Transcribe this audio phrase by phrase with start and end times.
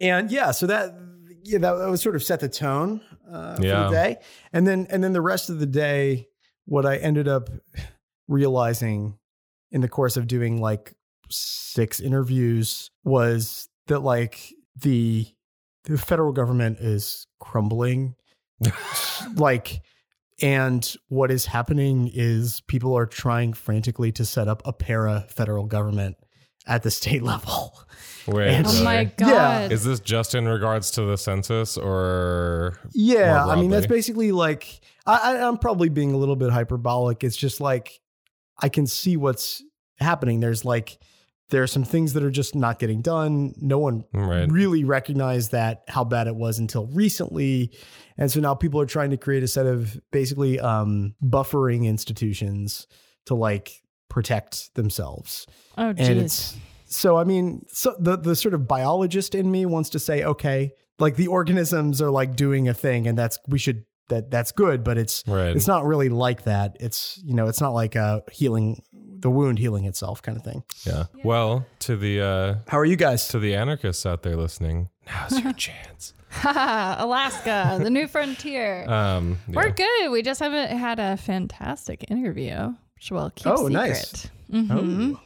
[0.00, 0.94] and yeah, so that
[1.44, 3.00] yeah that, that was sort of set the tone
[3.30, 4.16] uh, for the day,
[4.52, 6.28] and then and then the rest of the day,
[6.66, 7.48] what I ended up
[8.28, 9.18] realizing
[9.70, 10.94] in the course of doing like
[11.30, 15.26] six interviews was that like the
[15.84, 18.14] the federal government is crumbling.
[19.36, 19.82] Like
[20.42, 25.66] and what is happening is people are trying frantically to set up a para federal
[25.66, 26.16] government
[26.66, 27.78] at the state level.
[28.26, 28.84] Wait, And- Oh really?
[28.84, 29.68] my Yeah.
[29.68, 34.80] Is this just in regards to the census or yeah i mean that's basically like
[35.06, 37.24] I, I i'm probably being a little bit hyperbolic.
[37.24, 38.00] It's just like
[38.58, 39.62] i can see what's
[39.98, 40.40] happening.
[40.40, 40.98] There's like
[41.48, 43.54] there are some things that are just not getting done.
[43.60, 44.48] No one right?
[44.50, 47.72] really recognized that how bad it was until recently.
[48.16, 52.86] And so now people are trying to create a set of basically um buffering institutions
[53.26, 55.46] to like protect themselves
[55.78, 59.88] oh and it's so i mean so the the sort of biologist in me wants
[59.90, 63.84] to say okay like the organisms are like doing a thing and that's we should
[64.08, 65.54] that that's good but it's Right.
[65.56, 69.58] it's not really like that it's you know it's not like a healing the wound
[69.58, 71.04] healing itself kind of thing Yeah.
[71.22, 75.38] Well, to the uh how are you guys to the anarchists out there listening, now's
[75.40, 76.14] your chance.
[76.30, 78.88] Haha, Alaska, the new frontier.
[78.88, 79.56] Um, yeah.
[79.56, 80.10] We're good.
[80.10, 83.72] We just haven't had a fantastic interview, which we'll keep Oh, secret.
[83.72, 84.28] nice.
[84.52, 85.14] Mhm.
[85.16, 85.20] Oh.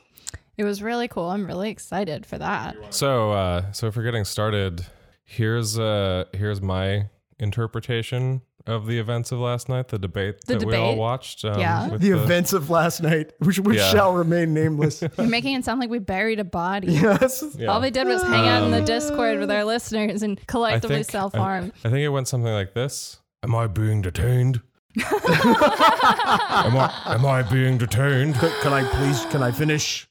[0.56, 1.30] It was really cool.
[1.30, 2.76] I'm really excited for that.
[2.90, 4.86] So, uh, so if we're getting started,
[5.24, 7.08] here's uh, here's my
[7.40, 11.44] interpretation of the events of last night, the debate The that we all watched.
[11.44, 11.90] Um, Yeah.
[11.90, 13.90] with the events of last night, which, which Yeah.
[13.90, 15.02] shall remain nameless.
[15.18, 16.92] You're making it sound like we buried a body.
[16.92, 17.44] yes.
[17.58, 17.66] Yeah.
[17.68, 21.10] All we did was hang out in the Discord with our listeners and collectively think-
[21.10, 21.72] self I- harm.
[21.84, 24.62] I think it went something like this: Am I being detained?
[25.10, 28.36] am I am I being detained?
[28.36, 29.24] Can I please?
[29.24, 30.06] Can I finish?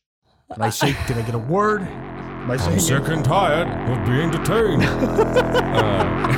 [0.54, 0.92] Can I say?
[1.08, 1.84] Can I get a word?
[1.84, 4.84] Am I I'm sick and tired of being detained.
[4.84, 6.30] uh,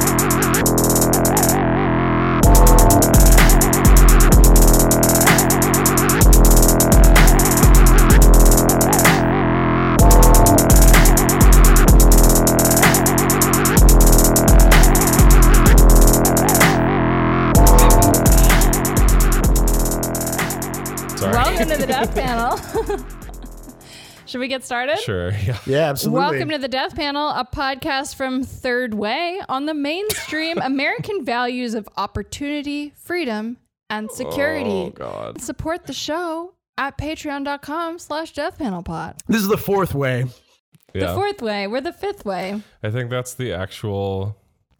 [21.61, 22.15] Welcome to the Death
[22.89, 23.05] Panel.
[24.25, 24.97] Should we get started?
[24.97, 25.29] Sure.
[25.29, 25.59] Yeah.
[25.67, 26.19] Yeah, absolutely.
[26.19, 31.75] Welcome to the Death Panel, a podcast from Third Way on the mainstream American values
[31.75, 33.57] of opportunity, freedom,
[33.91, 34.71] and security.
[34.71, 35.39] Oh God.
[35.39, 39.19] Support the show at patreon.com slash deathpanelpod.
[39.27, 40.25] this is the fourth way.
[40.95, 41.09] Yeah.
[41.09, 41.67] The fourth way.
[41.67, 42.59] We're the fifth way.
[42.81, 44.35] I think that's the actual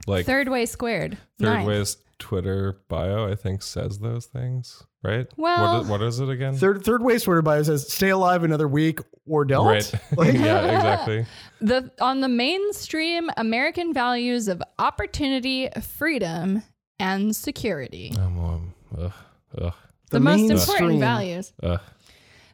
[0.08, 1.16] like third, Third way squared.
[1.38, 1.68] Third Ninth.
[1.68, 3.31] way's Twitter bio.
[3.31, 5.28] I think says those things, right?
[5.38, 6.56] Well- what is, what is it again?
[6.56, 9.66] Third third way sort of bio says stay alive another week or don't.
[9.67, 9.91] right.
[10.17, 10.66] Like, yeah.
[10.75, 11.25] Exactly.
[11.62, 16.63] The on the mainstream American values of opportunity, freedom,
[17.00, 18.13] and security.
[18.17, 19.11] Um, um, ugh,
[19.57, 19.73] ugh,
[20.09, 21.53] The, most important mainstream- values.
[21.63, 21.79] ugh.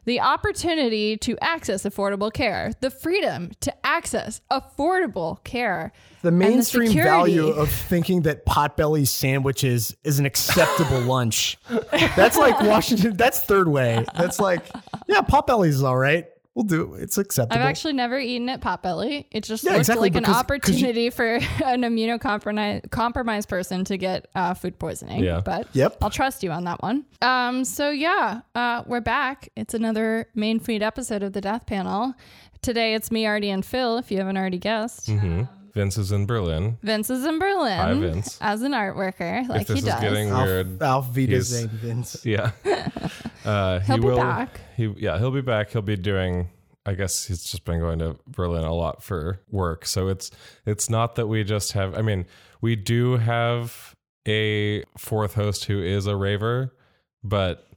[0.08, 5.92] The opportunity to access affordable care, the freedom to access affordable care,
[6.22, 7.10] The mainstream security.
[7.10, 11.58] value of thinking that potbelly sandwiches is an acceptable lunch.
[12.16, 13.18] That's like Washington.
[13.18, 14.06] That's third way.
[14.16, 14.62] That's like,
[15.08, 16.26] yeah, potbellies is all right.
[16.58, 17.02] We'll do it.
[17.04, 17.62] It's acceptable.
[17.62, 19.26] I've actually never eaten at Potbelly.
[19.30, 23.48] It just Yeah, looked exactly, like an because- 'cause you- opportunity for an immunocompromised compromised
[23.48, 25.22] person to get uh, food poisoning.
[25.22, 25.40] Yeah.
[25.44, 25.98] But Yep.
[26.02, 27.04] I'll trust you on that one.
[27.22, 29.50] Um, so yeah, uh, we're back.
[29.54, 32.14] It's another main feed episode of the Death Panel.
[32.60, 33.96] Today it's me, Artie, and Phil.
[33.98, 35.42] If you haven't already guessed, hmm
[35.78, 36.76] Vince is in Berlin.
[36.82, 38.36] Vince is in Berlin Hi, Vince.
[38.40, 39.94] as an art worker, like if this he does.
[39.94, 42.20] is getting Auf, weird, auf Wiedersehen, he's- Vince.
[42.26, 42.50] yeah.
[43.44, 44.16] Uh, He'll he be will.
[44.18, 44.60] back.
[44.76, 45.70] He yeah, he'll be back.
[45.70, 46.50] He'll be doing.
[46.84, 49.86] I guess he's just been going to Berlin a lot for work.
[49.86, 50.30] So it's
[50.66, 51.94] it's not that we just have.
[51.96, 52.26] I mean,
[52.60, 53.94] we do have
[54.26, 56.74] a fourth host who is a raver,
[57.22, 57.67] but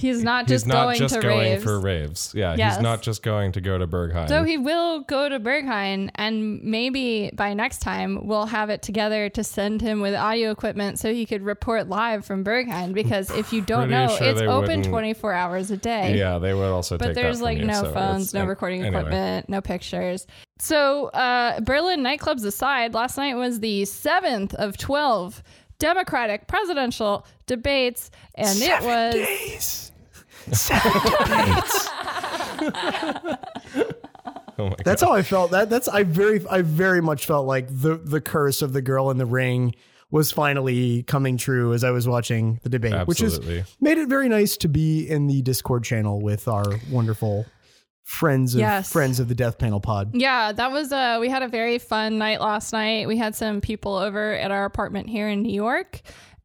[0.00, 1.62] He's not he's just not going just to going raves.
[1.64, 2.32] for raves.
[2.34, 2.76] Yeah, Yes.
[2.76, 4.28] he's not just going to go to Berghain.
[4.28, 9.28] So he will go to Berghain, and maybe by next time we'll have it together
[9.30, 12.94] to send him with audio equipment so he could report live from Berghain.
[12.94, 16.16] Because if you don't know, sure it's open 24 hours a day.
[16.16, 18.34] yeah, they would also But take that there's from like you, no so phones, it's-
[18.34, 19.00] no recording anyway.
[19.00, 20.26] equipment, no pictures.
[20.58, 25.42] So, uh, Berlin nightclubs aside, last night was the seventh of 12
[25.78, 29.14] Democratic presidential debates, and it was.
[29.14, 29.89] Days.
[30.52, 30.92] Seven.
[34.58, 35.52] Oh my That's how I felt.
[35.52, 39.10] That that's I very I very much felt like the the curse of the girl
[39.10, 39.74] in the ring
[40.10, 43.40] was finally coming true as I was watching the debate, which is
[43.80, 47.46] made it very nice to be in the Discord channel with our wonderful
[48.02, 48.90] friends of Yes.
[48.92, 50.10] friends of the Death Panel Pod.
[50.14, 53.06] Yeah, that was uh we had a very fun night last night.
[53.08, 56.00] We had some people over at our apartment here in New York.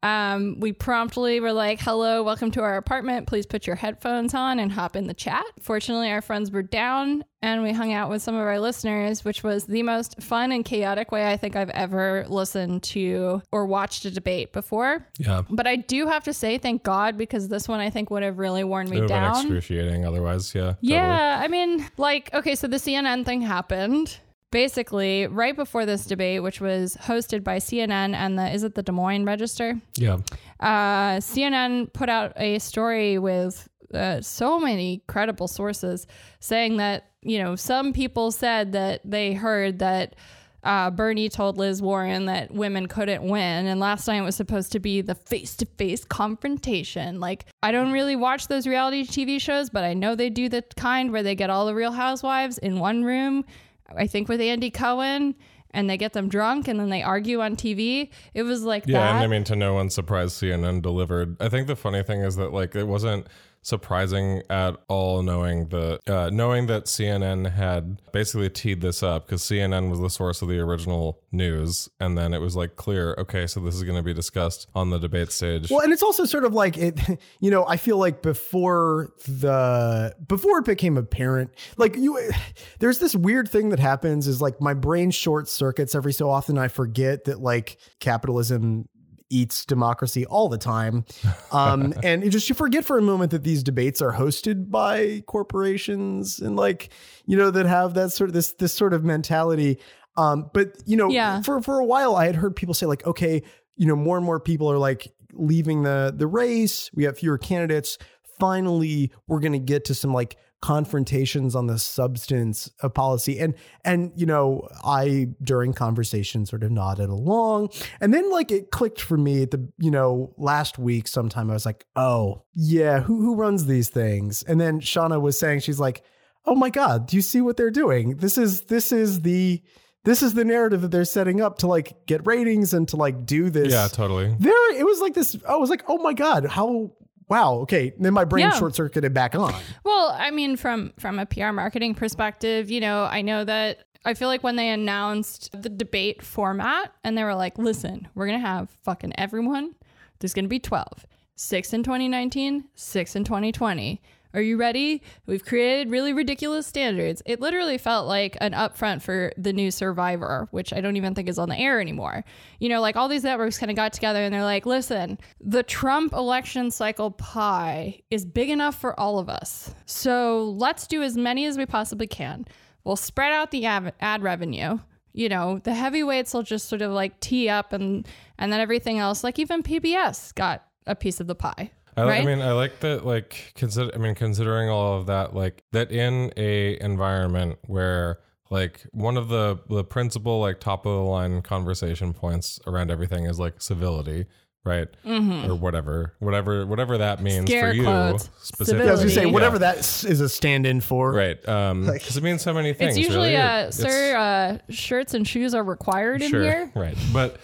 [0.05, 3.25] Um, we promptly were like, "Hello, welcome to our apartment.
[3.25, 7.25] Please put your headphones on and hop in the chat." Fortunately, our friends were down,
[7.41, 10.63] and we hung out with some of our listeners, which was the most fun and
[10.63, 15.07] chaotic way I think I've ever listened to or watched a debate before.
[15.17, 15.41] Yeah.
[15.49, 18.37] But I do have to say, thank God, because this one I think would have
[18.37, 19.41] really worn me would have been down.
[19.41, 20.53] excruciating otherwise.
[20.53, 20.61] Yeah.
[20.61, 20.77] totally.
[20.81, 24.19] Yeah, I mean, like, okay, so the CNN thing happened
[24.51, 28.83] basically right before this debate, which was hosted by CNN and the is it the
[28.83, 29.79] Des Moines Register?
[29.97, 30.17] Yeah.
[30.59, 36.07] Uh, CNN put out a story with uh, so many credible sources
[36.39, 40.15] saying that you know some people said that they heard that.
[40.63, 44.79] Uh, Bernie told Liz Warren that women couldn't win, and last night was supposed to
[44.79, 47.19] be the face-to-face confrontation.
[47.19, 50.63] Like, I don't really watch those reality TV shows, but I know they do the
[50.75, 53.45] kind where they get all the Real Housewives in one room.
[53.93, 55.35] I think with Andy Cohen,
[55.71, 58.09] and they get them drunk, and then they argue on TV.
[58.33, 59.15] It was like Yeah, that.
[59.15, 61.35] and I mean, to no one's surprise, CNN delivered.
[61.41, 63.27] I think the funny thing is that like it wasn't
[63.65, 69.41] surprising at all knowing the uh, knowing that CNN had basically teed this up because
[69.41, 73.47] CNN was the source of the original news, and then it was like clear, okay,
[73.47, 75.71] so this is going to be discussed on the debate stage.
[75.71, 76.99] Well, and it's also sort of like it,
[77.39, 82.31] you know, I feel like before the before it became apparent, like you
[82.79, 86.59] there's this weird thing that happens is like my brain short circuits every so often
[86.59, 88.87] I forget that like capitalism
[89.29, 91.03] eats democracy all the time.
[91.51, 95.23] Um and you just you forget for a moment that these debates are hosted by
[95.25, 96.89] corporations and like,
[97.25, 99.79] you know, that have that sort of this this sort of mentality.
[100.17, 101.41] Um but you know, Yeah.
[101.41, 103.41] for for a while I had heard people say like, okay,
[103.77, 106.89] you know, more and more people are like leaving the the race.
[106.93, 107.97] We have fewer candidates.
[108.39, 113.39] Finally, we're going to get to some like confrontations on the substance of policy.
[113.39, 113.53] And
[113.83, 117.69] and you know, I during conversation sort of nodded along.
[118.01, 121.53] And then like it clicked for me at the, you know, last week sometime I
[121.53, 125.79] was like, "Oh, yeah, who who runs these things?" And then Shauna was saying she's
[125.79, 126.03] like,
[126.47, 128.17] "Oh my god, do you see what they're doing?
[128.17, 129.61] This is this is the
[130.03, 133.23] this is the narrative that they're setting up to like get ratings and to like
[133.27, 133.71] do this.
[133.71, 134.35] yeah, totally.
[134.39, 135.37] There, it was like this.
[135.47, 136.91] I was like, oh my God, how,
[137.29, 137.55] wow.
[137.59, 137.93] Okay.
[137.99, 138.51] Then my brain Yeah.
[138.59, 139.53] short circuited back on.
[139.83, 144.13] Well, I mean, from from a PR marketing perspective, you know, I know that I
[144.13, 148.39] feel like when they announced the debate format and they were like, "Listen, we're gonna
[148.39, 149.75] have fucking everyone.
[150.19, 151.05] There's gonna be twelve,
[151.35, 154.01] six in 2019, six in 2020."
[154.35, 155.01] Are you ready?
[155.27, 157.21] We've created really ridiculous standards.
[157.25, 161.29] It literally felt like an upfront for the new Survivor, which I don't even think
[161.29, 162.25] is on the air anymore.
[162.59, 165.63] You know, like all these networks kind of got together and they're like, listen, the
[165.63, 169.73] Trump election cycle pie is big enough for all of us.
[169.85, 172.43] So let's do as many as we possibly can.
[172.83, 174.79] We'll spread out the ad, ad revenue.
[175.13, 178.05] You know, the heavyweights will just sort of like tee up and
[178.37, 181.71] and then everything else, like even PBS got a piece of the pie.
[181.97, 183.05] I, li- I mean, I like that.
[183.05, 183.91] Like, consider.
[183.93, 188.19] I mean, considering all of that, like that in a environment where,
[188.49, 193.25] like, one of the the principal, like, top of the line conversation points around everything
[193.25, 194.25] is like civility,
[194.65, 197.59] right, or whatever, whatever, whatever that means Mm-hmm.
[197.59, 198.29] Scare for you quotes.
[198.41, 198.85] specifically.
[198.87, 201.11] Yeah, I was say whatever that s- is a stand-in for.
[201.13, 202.97] Right, um, because it means so many things.
[202.97, 203.37] It's usually, really.
[203.37, 206.71] uh, It's- sir, uh, shirts and shoes are required in sure, here.
[206.75, 207.37] right, but,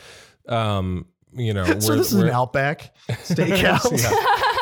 [0.50, 4.02] um, you know, So we're- this is an Outback Steakhouse.
[4.02, 4.61] Yeah.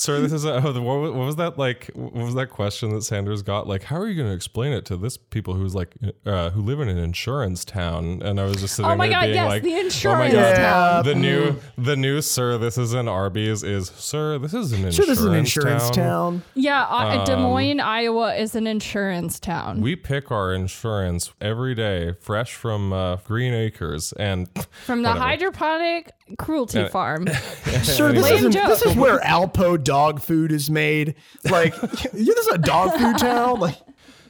[0.00, 1.90] Sorry, this is a, oh, the, what, was- what was that like?
[1.94, 3.66] What was that question that Sanders got?
[3.66, 6.62] Like, how are you going to explain it to this people who's like uh, who
[6.62, 8.22] live in an insurance town?
[8.22, 9.80] And I was just sitting Oh my there God, being yes, like, the oh my
[9.80, 11.04] insurance God, town.
[11.04, 14.96] the new the new sir, this is an Arby's is sir, this is an insurance
[14.96, 15.94] Sure, this is an insurance town.
[15.94, 16.42] town.
[16.54, 19.82] Yeah, uh, Des Um, Moines, Iowa is an insurance town.
[19.82, 24.48] We pick our insurance every day, fresh from uh, Green Acres, and
[24.86, 25.26] From the whatever.
[25.26, 26.88] hydroponic cruelty Yeah.
[26.88, 27.26] farm.
[27.82, 28.52] Sure, this isn't.
[28.52, 31.16] This is where Alpo dog food is made.
[31.50, 33.58] Like, yeah, this is a dog food town.
[33.58, 33.76] Like,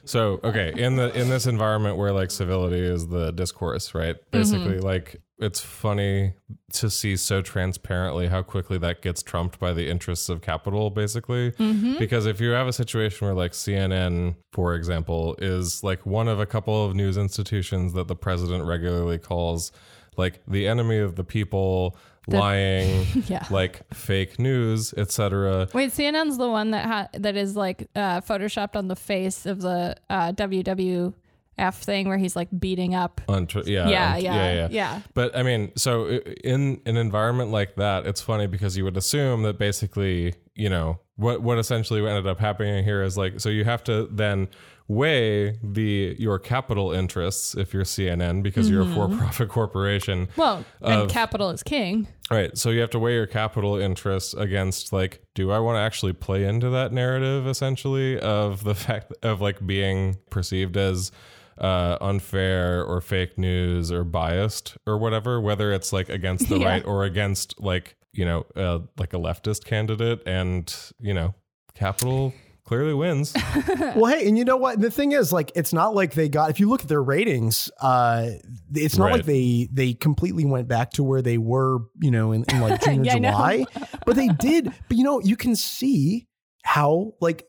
[0.04, 4.16] So okay, in the in this environment where like civility is the discourse, right?
[4.30, 4.86] Basically, mm-hmm.
[4.86, 6.34] like it's funny
[6.74, 11.50] to see so transparently how quickly that gets trumped by the interests of capital, basically.
[11.98, 16.38] Because if you have a situation where like CNN, for example, is like one of
[16.40, 19.72] a couple of news institutions that the president regularly calls
[20.16, 23.46] like the enemy of the people, lying, Yeah.
[23.50, 25.68] like fake news, etc.
[25.72, 29.62] Wait, CNN's the one that ha- that is like uh, photoshopped on the face of
[29.62, 31.14] the uh, WW
[31.58, 33.20] F thing where he's like beating up.
[33.28, 35.00] On tr- yeah, Yeah, on- yeah, yeah.
[35.14, 39.42] But I mean, so in an environment like that, it's funny because you would assume
[39.42, 43.64] that basically, you know, what what essentially ended up happening here is like, so you
[43.64, 44.48] have to then
[44.88, 48.94] weigh the your capital interests if you're CNN because you're a Mm-hmm.
[49.18, 50.28] for-profit corporation.
[50.36, 52.08] Well, and capital is king.
[52.30, 52.56] Right.
[52.58, 56.12] So you have to weigh your capital interests against like, do I want to actually
[56.14, 61.12] play into that narrative essentially of the fact of like being perceived as
[61.60, 66.66] uh, unfair or fake news or biased or whatever, whether it's like against the Yeah.
[66.68, 71.34] right or against like, you know, uh, like a leftist candidate and, you know,
[71.74, 72.32] capital
[72.64, 73.34] clearly wins.
[73.96, 74.80] well, hey, and you know what?
[74.80, 76.50] The thing is, like, it's not like they got.
[76.50, 78.30] If you look at their ratings, uh,
[78.74, 79.12] it's not Right.
[79.14, 82.80] like they they completely went back to where they were, you know, in, in like
[82.84, 83.30] June or Yeah, I know.
[83.30, 83.64] July.
[84.06, 84.72] but they did.
[84.88, 86.26] But you know, you can see
[86.64, 87.44] how like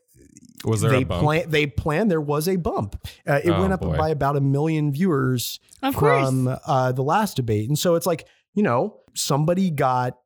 [0.64, 1.22] Was there they a bump?
[1.22, 2.96] plan they planned there was a bump.
[3.26, 3.96] Uh, it Oh, went up boy.
[3.96, 8.26] by about a million viewers Of from uh, the last debate, and so it's like
[8.54, 10.18] you know somebody got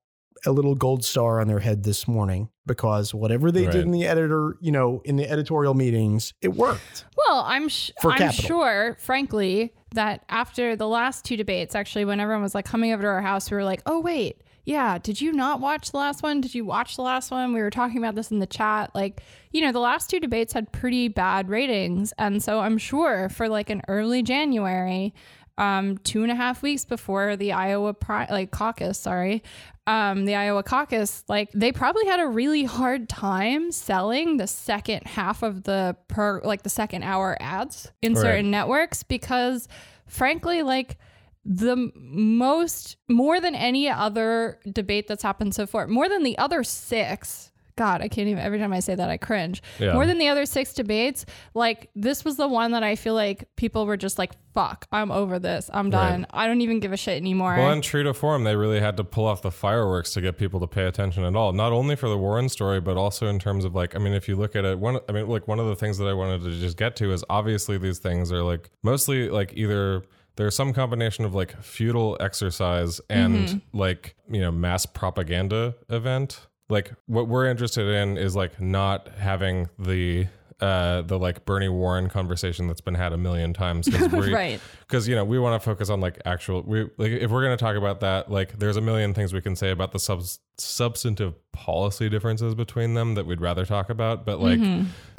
[0.44, 3.72] a little gold star on their head this morning because whatever they Right.
[3.72, 7.04] did in the editor, you know, in the editorial meetings, it worked.
[7.16, 8.44] Well, I'm sh- I'm capital.
[8.44, 13.02] sure, frankly, that after the last two debates, actually, when everyone was like coming over
[13.02, 16.22] to our house, we were like, "Oh wait, yeah, did you not watch the last
[16.22, 16.42] one?
[16.42, 17.54] Did you watch the last one?
[17.54, 18.90] We were talking about this in the chat.
[18.94, 23.28] Like, you know, the last two debates had pretty bad ratings, and so I'm sure
[23.30, 25.14] for like an early January."
[25.58, 29.42] Um, two and a half weeks before the Iowa pri- like caucus, sorry,
[29.86, 35.06] um, the Iowa caucus, like they probably had a really hard time selling the second
[35.06, 38.20] half of the per like the second hour ads in Right.
[38.20, 39.66] certain networks because
[40.06, 40.98] frankly, like
[41.46, 46.64] the most more than any other debate that's happened so far, more than the other
[46.64, 47.52] six.
[47.76, 48.42] God, I can't even.
[48.42, 49.62] Every time I say that, I cringe.
[49.78, 49.92] Yeah.
[49.92, 53.54] More than the other six debates, like this was the one that I feel like
[53.56, 55.68] people were just like, "Fuck, I'm over this.
[55.74, 56.26] I'm done.
[56.30, 58.96] I don't even give a shit anymore." Well, and true to form, they really had
[58.96, 61.52] to pull off the fireworks to get people to pay attention at all.
[61.52, 64.26] Not only for the Warren story, but also in terms of like, I mean, if
[64.26, 66.44] you look at it, one, I mean, like one of the things that I wanted
[66.44, 70.02] to just get to is obviously these things are like mostly like either
[70.36, 73.78] there's some combination of like feudal exercise and mm-hmm.
[73.78, 76.46] like you know mass propaganda event.
[76.68, 80.26] Like what we're interested in is like not having the
[80.60, 84.60] uh the like Bernie Warren conversation that's been had a million times because we Right.
[84.80, 87.56] because you know we want to focus on like actual we like if we're going
[87.56, 90.38] to talk about that like there's a million things we can say about the subs-
[90.56, 94.58] substantive policy differences between them that we'd rather talk about but like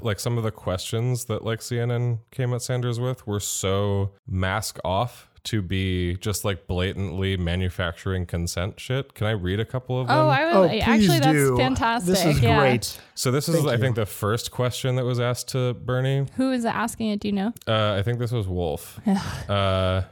[0.01, 4.79] like some of the questions that like CNN came at Sanders with were so mask
[4.83, 9.13] off to be just like blatantly manufacturing consent shit.
[9.13, 10.17] Can I read a couple of them?
[10.17, 10.55] oh, I would.
[10.55, 11.57] Oh, please actually, that's do.
[11.57, 12.09] fantastic.
[12.09, 12.59] This is yeah.
[12.59, 12.99] great.
[13.15, 13.77] so this is Thank I you.
[13.77, 16.27] think the first question that was asked to Bernie.
[16.35, 17.19] Who is asking it?
[17.21, 17.53] Do you know?
[17.67, 18.99] Uh, I think this was Wolf.
[19.49, 20.03] uh,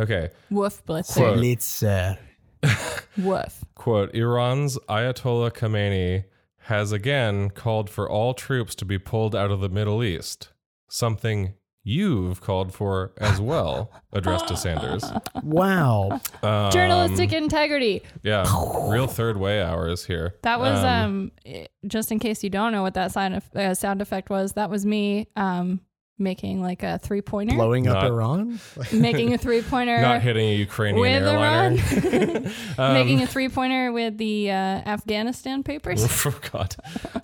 [0.00, 0.30] okay.
[0.50, 1.14] Wolf Blitzer.
[1.14, 1.38] Quote.
[1.38, 2.18] Blitzer.
[3.16, 3.64] Woof.
[3.76, 6.24] quote Iran's Ayatollah Khamenei
[6.62, 10.48] has again called for all troops to be pulled out of the Middle East,
[10.88, 11.54] something
[11.88, 15.04] you've called for as well, addressed to Sanders.
[15.42, 16.20] Wow.
[16.42, 18.02] Um, Journalistic integrity.
[18.22, 18.44] Yeah,
[18.90, 20.34] real third way hours here.
[20.42, 23.74] That was um, i- just in case you don't know what that sign of, uh,
[23.74, 24.52] sound effect was.
[24.52, 25.80] That was me um
[26.18, 28.58] making like a three pointer, Blowing up Not- Iran?
[28.92, 31.76] making a three pointer not hitting a Ukrainian with airliner.
[31.80, 36.04] Iran, Um, making a three pointer with the uh, Afghanistan papers.
[36.26, 36.74] oh God.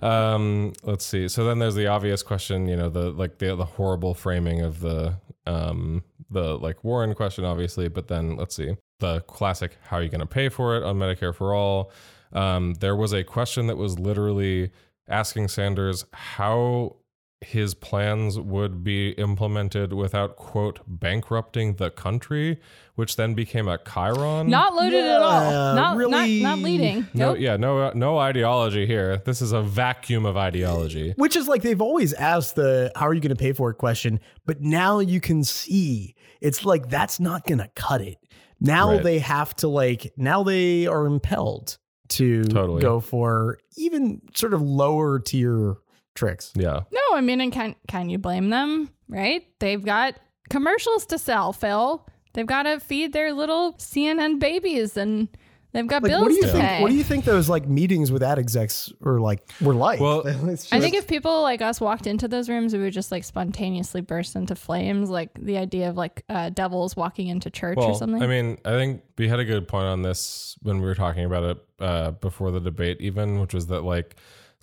[0.01, 1.27] Um, let's see.
[1.27, 4.79] So then there's the obvious question, you know, the like the the horrible framing of
[4.79, 8.75] the um the like Warren question, obviously, but then let's see.
[8.99, 11.91] The classic how are you gonna pay for it on Medicare for all?
[12.33, 14.71] Um, there was a question that was literally
[15.07, 16.95] asking Sanders how
[17.41, 22.59] his plans would be implemented without quote bankrupting the country,
[22.95, 24.47] which then became a Chyron.
[24.47, 25.75] Not loaded at all.
[25.75, 27.01] Not, really- not not leading.
[27.13, 27.39] No, Nope.
[27.39, 29.17] yeah, no, uh, no ideology here.
[29.25, 31.13] This is a vacuum of ideology.
[31.17, 33.75] Which is like they've always asked the how are you going to pay for it
[33.75, 38.17] question, but now you can see it's like that's not going to cut it.
[38.61, 39.03] Now Right.
[39.03, 41.77] they have to like now they are impelled
[42.07, 42.81] to Totally.
[42.81, 45.75] go for even sort of lower tier
[46.15, 46.51] tricks.
[46.55, 48.89] Yeah, No, I mean, and can can you blame them?
[49.07, 49.45] Right?
[49.59, 50.15] They've got
[50.49, 52.07] commercials to sell, Phil.
[52.33, 55.29] They've got to feed their little CNN babies, and
[55.71, 56.81] they've got Like bills what do you to think pay.
[56.81, 59.99] what do you think those like meetings with ad execs were like were like?
[60.01, 63.11] Well, It's I think if people like us walked into those rooms, we would just
[63.11, 67.77] like spontaneously burst into flames, like the idea of like uh, devils walking into church
[67.77, 68.21] or something.
[68.21, 71.23] I mean, I think we had a good point on this when we were talking
[71.25, 74.15] about it uh, before the debate, even, which was that like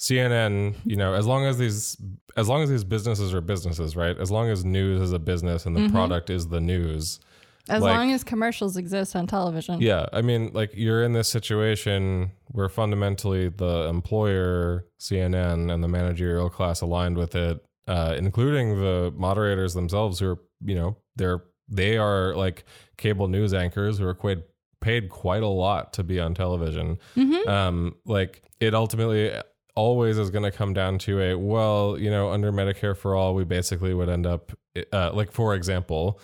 [0.02, 1.96] CNN, you know, as long as these
[2.36, 4.18] as long as these businesses are businesses, right?
[4.18, 7.20] As long as news is a business and the product is the news.
[7.68, 9.80] As like- long as commercials exist on television.
[9.80, 15.88] Yeah, I mean, like you're in this situation where fundamentally the employer, CNN, and the
[15.88, 21.44] managerial class aligned with it, uh, including the moderators themselves, who are, you know, they're
[21.68, 22.64] they are like
[22.96, 24.38] cable news anchors who are quite
[24.80, 26.98] paid quite a lot to be on television.
[27.46, 29.32] Um, like it ultimately
[29.74, 33.34] always is going to come down to a well, you know, under Medicare for all,
[33.34, 34.52] we basically would end up,
[34.92, 36.20] uh, like for example,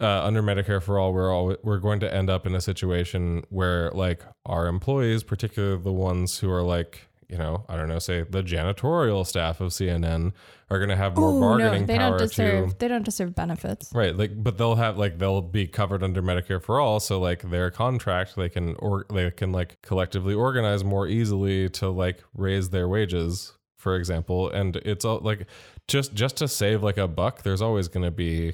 [0.00, 3.44] uh, under Medicare for all, we're all we're going to end up in a situation
[3.50, 7.98] where like our employees, particularly the ones who are like you know I don't know,
[7.98, 10.32] say the janitorial staff of CNN,
[10.70, 13.04] are going to have more Ooh, bargaining no, they power don't deserve to they don't
[13.04, 13.90] deserve benefits.
[13.94, 17.42] right like but they'll have like they'll be covered under medicare for all so like
[17.50, 22.70] their contract they can or they can like collectively organize more easily to like raise
[22.70, 25.46] their wages for example and it's all like
[25.88, 28.52] just just to save like a buck there's always going to be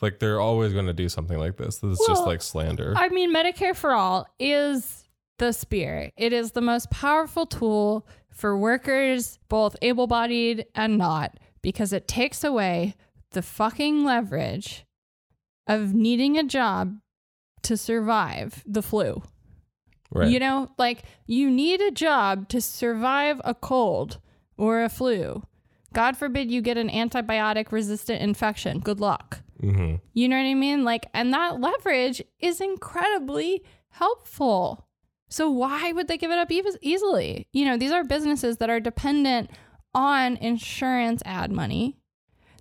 [0.00, 3.08] like they're always going to do something like this this is just like slander I
[3.08, 5.05] mean, Medicare for all is
[5.38, 6.10] the spear.
[6.16, 12.06] It is the most powerful tool for workers, both able bodied and not, because it
[12.08, 12.94] takes away
[13.32, 14.84] the fucking leverage
[15.66, 16.96] of needing a job
[17.62, 19.22] to survive the flu.
[20.10, 24.18] right You know, like you need a job to survive a cold
[24.56, 25.42] or a flu.
[25.92, 28.80] God forbid you get an antibiotic resistant infection.
[28.80, 29.40] Good luck.
[29.60, 30.84] hmm You know what I mean?
[30.84, 34.85] Like, and that leverage is incredibly helpful.
[35.28, 37.48] So why would they give it up eas- easily?
[37.52, 39.50] You know, these are businesses that are dependent
[39.94, 41.96] on insurance ad money.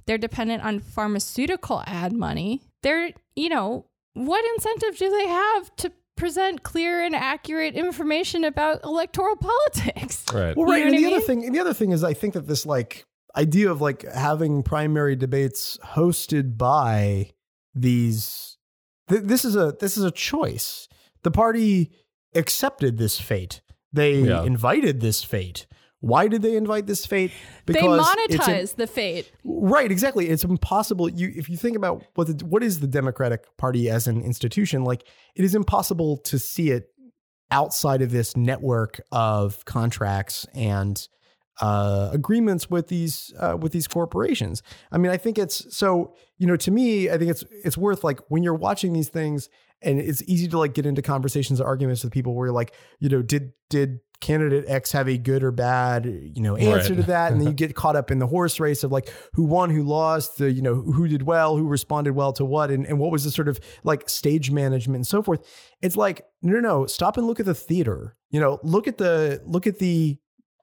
[0.06, 2.62] They're dependent on pharmaceutical ad money.
[2.84, 8.84] They're, you know, what incentive do they have to present clear and accurate information about
[8.84, 10.24] electoral politics?
[10.34, 10.80] right Well, You right.
[10.86, 12.66] know and the I other thing, and the other thing is, I think that this
[12.66, 13.06] like
[13.36, 17.32] idea of like having primary debates hosted by
[17.74, 18.58] these,
[19.10, 20.88] th- this is a this is a choice.
[21.24, 21.92] The party
[22.36, 23.62] accepted this fate.
[23.94, 24.44] They Yeah.
[24.44, 25.68] invited this fate.
[26.02, 27.32] Why did they invite this fate?
[27.66, 29.32] They it's im- monetize the fate.
[29.44, 30.30] Right, exactly.
[30.30, 31.10] It's impossible.
[31.10, 34.84] You, if you think about what the, what is the Democratic Party as an institution,
[34.84, 36.90] like it is impossible to see it
[37.50, 41.08] outside of this network of contracts and
[41.62, 44.62] uh, agreements with these uh, with these corporations.
[44.92, 46.14] I mean, I think it's so.
[46.38, 49.50] You know, to me, I think it's it's worth like when you're watching these things,
[49.86, 52.74] and it's easy to like get into conversations, or arguments with people where you're like,
[53.00, 57.02] you know, did did candidate X have a good or bad, you know, answer Right.
[57.02, 59.44] to that, and then you get caught up in the horse race of like who
[59.44, 62.86] won, who lost, the you know who did well, who responded well to what, and,
[62.86, 65.46] and what was the sort of like stage management and so forth.
[65.82, 68.16] It's like no, no, no, stop and look at the theater.
[68.32, 70.18] You know, look at the look at the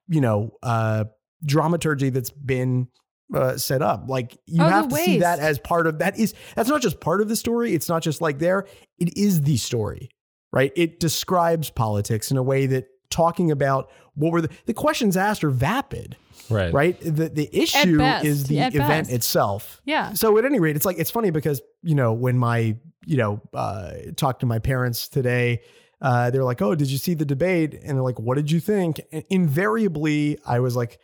[0.08, 1.04] you know uh
[1.44, 2.88] dramaturgy that's been
[3.34, 4.04] uh, set up.
[4.08, 7.00] Like you Oh, have to see that as part of that is that's not just
[7.00, 7.74] part of the story.
[7.74, 8.66] It's not just like there.
[8.98, 10.10] It is the story,
[10.52, 10.72] right?
[10.76, 15.44] It describes politics in a way that talking about what were the the questions asked
[15.44, 16.16] are vapid,
[16.50, 17.00] right right?
[17.00, 19.12] The the issue is the at event best.
[19.12, 19.80] itself.
[19.84, 20.12] Yeah.
[20.14, 23.40] So at any rate, it's like it's funny because you know when my you know
[23.54, 25.60] uh, talked to my parents today,
[26.00, 28.60] uh, they're like, "Oh, did you see the debate?" And they're like, "What did you
[28.60, 30.98] think?" And invariably, I was like,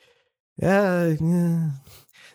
[0.61, 1.71] "Yeah, yeah."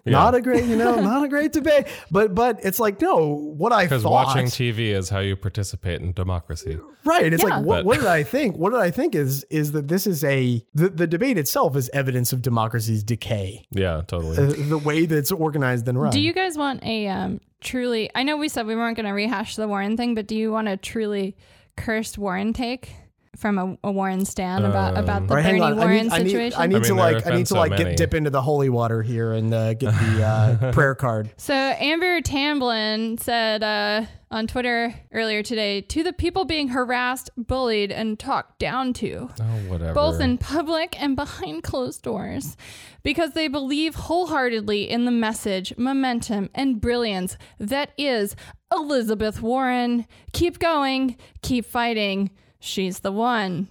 [0.05, 3.25] Not a great, you know, not a great debate, but but it's like no,
[3.57, 7.31] what I because thought, watching tv is how you participate in democracy right?
[7.33, 7.57] It's Yeah.
[7.57, 8.57] like what, But- what did I think?
[8.57, 11.89] What did I think is is that this is a the, the debate itself is
[11.93, 16.11] evidence of democracy's decay, yeah totally uh, the way that it's organized and run.
[16.11, 18.09] Do you guys want a um, truly?
[18.13, 20.51] I know we said we weren't going to rehash the Warren thing, but do you
[20.51, 21.35] want a truly
[21.77, 22.93] cursed Warren take
[23.43, 25.73] from a, a Warren stand about Um, about the All right, Bernie on.
[25.73, 26.61] I Warren need, I need, situation?
[26.61, 27.83] I need I mean, to there like, have I been need to so like many.
[27.83, 31.29] get dip into the holy water here and uh, get the uh, prayer card.
[31.35, 37.91] So Amber Tamblyn said uh, on Twitter earlier today to the people being harassed, bullied,
[37.91, 39.29] and talked down to.
[39.41, 42.55] oh whatever both in public and behind closed doors,
[43.03, 48.37] because they believe wholeheartedly in the message, momentum, and brilliance that is
[48.71, 50.07] Elizabeth Warren.
[50.31, 52.31] Keep going, keep fighting.
[52.63, 53.67] She's the one.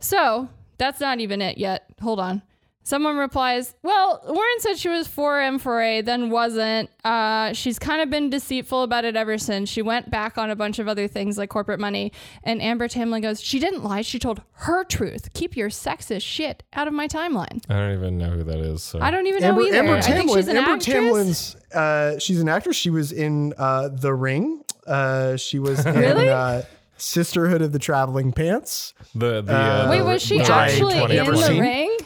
[0.00, 1.84] So that's not even it yet.
[2.00, 2.42] Hold on.
[2.84, 6.90] Someone replies, Well, Warren said she was for M4A, then wasn't.
[7.04, 9.68] Uh, she's kind of been deceitful about it ever since.
[9.68, 12.10] She went back on a bunch of other things like corporate money.
[12.42, 14.02] And Amber Tamblyn goes, She didn't lie.
[14.02, 15.32] She told her truth.
[15.32, 17.62] Keep your sexist shit out of my timeline.
[17.68, 19.76] i don't even know who that is so I don't even Amber, know either.
[19.78, 20.86] Amber I think she's an Amber actress.
[20.86, 21.56] Tamblyn's.
[21.72, 22.74] Uh, she's an actress.
[22.76, 24.64] She was in uh, The Ring.
[24.88, 26.28] Uh, she was in Really?
[26.28, 26.62] uh,
[27.02, 28.94] Sisterhood of the Traveling Pants.
[29.14, 31.60] the the Uh, uh, Wait, was she actually in the seen.
[31.60, 31.96] ring?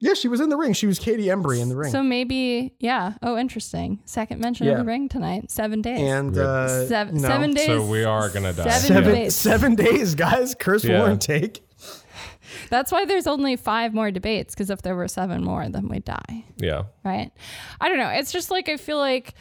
[0.00, 0.74] Yeah, she was in the ring.
[0.74, 1.90] She was Katie Embry in the ring.
[1.90, 3.14] So maybe, yeah.
[3.20, 3.98] Oh, interesting.
[4.04, 4.74] Second mention Yeah.
[4.74, 5.50] of the ring tonight.
[5.50, 6.00] Seven days.
[6.00, 7.66] and uh, seven, you know, seven days.
[7.66, 8.68] So we are gonna die.
[8.68, 9.34] Seven, seven debates.
[9.34, 10.54] seven days, guys.
[10.54, 11.00] Curse Yeah.
[11.00, 11.64] Warren take.
[12.70, 14.54] That's why there's only five more debates.
[14.54, 16.44] Because if there were seven more, then we'd die.
[16.58, 16.84] Yeah.
[17.04, 17.32] right?
[17.80, 18.08] I don't know.
[18.10, 19.34] It's just like I feel like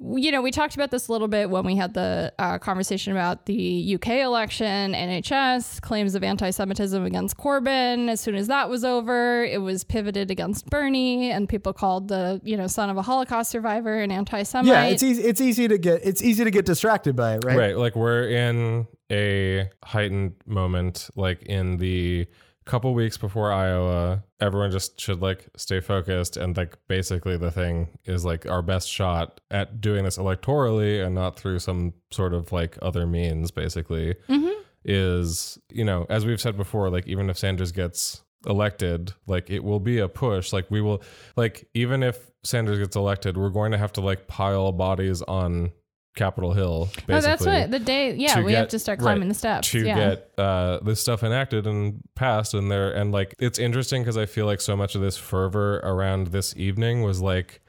[0.00, 3.12] you know we talked about this a little bit when we had the uh, conversation
[3.12, 8.08] about the UK election, NHS claims of anti-Semitism against Corbyn.
[8.08, 12.40] As soon as that was over, it was pivoted against Bernie, and people called the
[12.44, 14.66] you know son of a Holocaust survivor an anti-Semite.
[14.66, 15.22] Yeah, it's easy.
[15.22, 16.00] It's easy to get.
[16.02, 17.56] It's easy to get distracted by it, right?
[17.56, 17.76] Right.
[17.76, 22.26] Like we're in a heightened moment, like in the
[22.64, 26.36] couple weeks before Iowa, everyone just should like stay focused.
[26.36, 31.14] And like basically the thing is like our best shot at doing this electorally and
[31.14, 34.60] not through some sort of like other means, basically, mm-hmm.
[34.84, 39.64] is, you know, as we've said before, like even if Sanders gets elected, like it
[39.64, 40.52] will be a push.
[40.52, 41.02] Like we will,
[41.36, 45.72] like, even if Sanders gets elected, we're going to have to like pile bodies on
[46.16, 46.86] Capitol Hill.
[47.06, 48.14] Basically, Oh, that's what the day.
[48.14, 49.70] Yeah, we have to start climbing right, the steps.
[49.70, 49.94] to yeah.
[49.94, 54.26] get uh, this stuff enacted and passed and there and like it's interesting because i
[54.26, 57.60] feel like so much of this fervor around this evening was like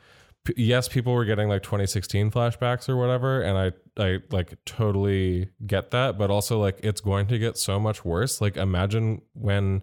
[0.44, 5.50] p- yes people were getting like 2016 flashbacks or whatever and i i like totally
[5.66, 9.82] get that but also like it's going to get so much worse like imagine when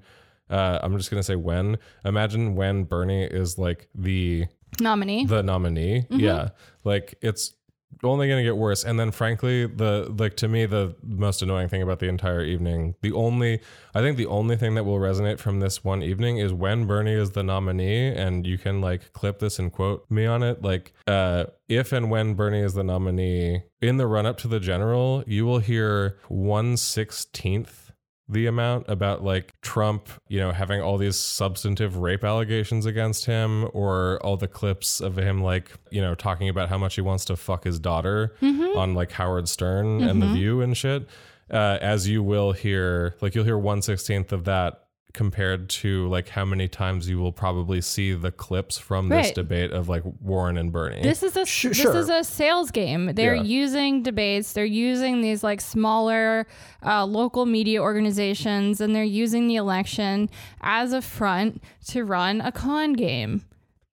[0.50, 4.46] uh, i'm just gonna say when imagine when bernie is like the
[4.80, 5.24] nominee.
[5.24, 6.02] the nominee.
[6.02, 6.20] Mm-hmm.
[6.20, 6.48] Yeah.
[6.84, 7.54] Like it's
[8.02, 8.84] only going to get worse.
[8.84, 12.94] And then frankly, the like to me the most annoying thing about the entire evening,
[13.02, 13.60] the only
[13.94, 17.12] I think the only thing that will resonate from this one evening is when Bernie
[17.12, 20.92] is the nominee and you can like clip this and quote me on it like
[21.06, 25.22] uh if and when Bernie is the nominee in the run up to the general,
[25.26, 27.87] you will hear 1/16th
[28.28, 33.68] the amount about like Trump, you know, having all these substantive rape allegations against him,
[33.72, 37.24] or all the clips of him like, you know, talking about how much he wants
[37.26, 38.34] to fuck his daughter
[38.76, 41.08] on like Howard Stern and The View and shit.
[41.50, 46.28] Uh, as you will hear, like you'll hear one sixteenth of that compared to like
[46.28, 49.34] how many times you will probably see the clips from this Right.
[49.34, 51.02] debate of like Warren and Bernie.
[51.02, 51.96] This is a Sh- this sure.
[51.96, 53.14] is a sales game.
[53.14, 53.42] They're Yeah.
[53.42, 54.52] using debates.
[54.52, 56.46] They're using these like smaller
[56.84, 60.28] uh, local media organizations, and they're using the election
[60.60, 63.42] as a front to run a con game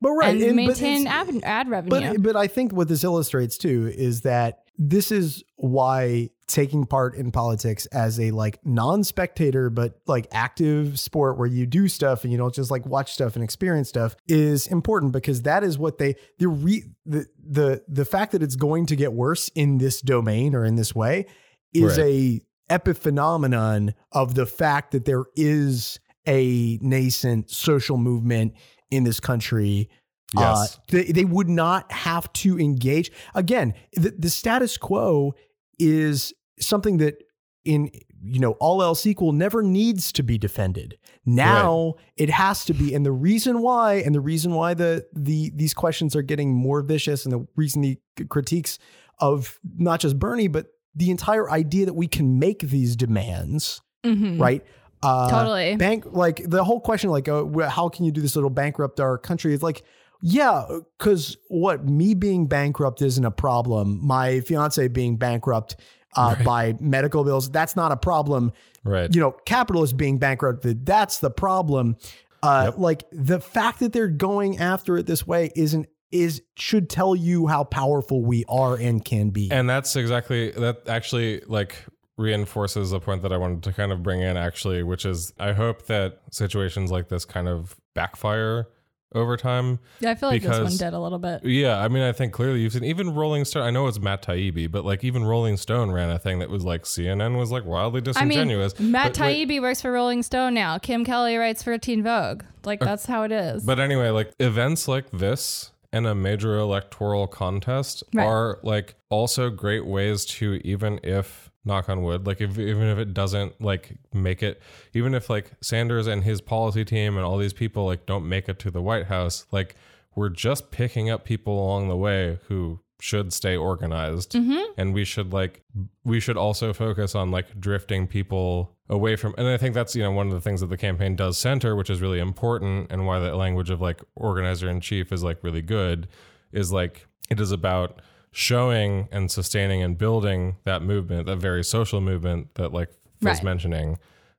[0.01, 2.11] But right, and, and- but maintain it's- ad, ad revenue.
[2.13, 7.15] But but I think what this illustrates too is that this is why taking part
[7.15, 12.31] in politics as a like non-spectator but like active sport where you do stuff and
[12.31, 15.97] you don't just like watch stuff and experience stuff is important because that is what
[15.97, 20.01] they the re, the the the fact that it's going to get worse in this
[20.01, 21.25] domain or in this way
[21.73, 22.41] is Right.
[22.69, 28.53] a epiphenomenon of the fact that there is a nascent social movement
[28.91, 29.89] in this country
[30.33, 30.75] Yes.
[30.77, 33.11] uh, they, they would not have to engage.
[33.35, 35.35] Again, the, the status quo
[35.79, 37.23] is something that,
[37.63, 37.89] in
[38.23, 40.97] you know, all else equal, never needs to be defended.
[41.25, 45.51] Now it has to be, and the reason why, and the reason why the the
[45.55, 47.97] these questions are getting more vicious, and the reason the
[48.29, 48.79] critiques
[49.19, 54.39] of not just Bernie but the entire idea that we can make these demands, Mhm.
[54.39, 54.63] right?
[55.03, 55.75] Uh, Totally.
[55.75, 59.17] bank like the whole question like uh, how can you do this it'll bankrupt our
[59.19, 59.83] country it's like
[60.25, 60.65] yeah
[60.97, 63.99] because what me being bankrupt isn't a problem.
[64.05, 65.75] My fiance being bankrupt
[66.15, 68.51] uh, by medical bills that's not a problem.
[68.83, 69.13] Right.
[69.13, 71.97] you know capitalists being bankrupted that's the problem.
[72.43, 77.15] Uh, like the fact that they're going after it this way isn't is should tell
[77.15, 79.51] you how powerful we are and can be.
[79.51, 81.75] And that's exactly that actually like
[82.17, 85.51] reinforces a point that I wanted to kind of bring in actually, which is I
[85.51, 88.67] hope that situations like this kind of backfire
[89.15, 89.79] over time.
[89.99, 91.43] Yeah, I feel like this one because- did a little bit.
[91.43, 94.21] Yeah, I mean I think clearly you've seen even Rolling Stone I know it's Matt
[94.23, 97.65] Taibbi, but like even Rolling Stone ran a thing that was like CNN was like
[97.65, 98.79] wildly I mean, disingenuous.
[98.79, 100.77] Matt But Taibbi works for Rolling Stone now.
[100.77, 102.43] Kim Kelly writes for Teen Vogue.
[102.65, 103.63] Like uh, that's how it is.
[103.63, 108.25] But anyway, like events like this and a major electoral contest Right.
[108.25, 112.97] are like also great ways to even if knock on wood, like if even if
[112.97, 114.61] it doesn't like make it,
[114.93, 118.47] even if like Sanders and his policy team and all these people like don't make
[118.47, 119.75] it to the White House, like
[120.15, 124.33] we're just picking up people along the way who should stay organized.
[124.33, 124.71] Mm-hmm.
[124.77, 125.63] And we should like
[126.03, 130.03] we should also focus on like drifting people away from and i think that's you
[130.03, 133.07] know one of the things that the campaign does center which is really important and
[133.07, 136.07] why the language of like organizer in chief is like really good
[136.51, 137.99] is like it is about
[138.35, 142.89] showing and sustaining and building that movement that very social movement that like
[143.21, 143.43] was Right.
[143.43, 143.97] mentioning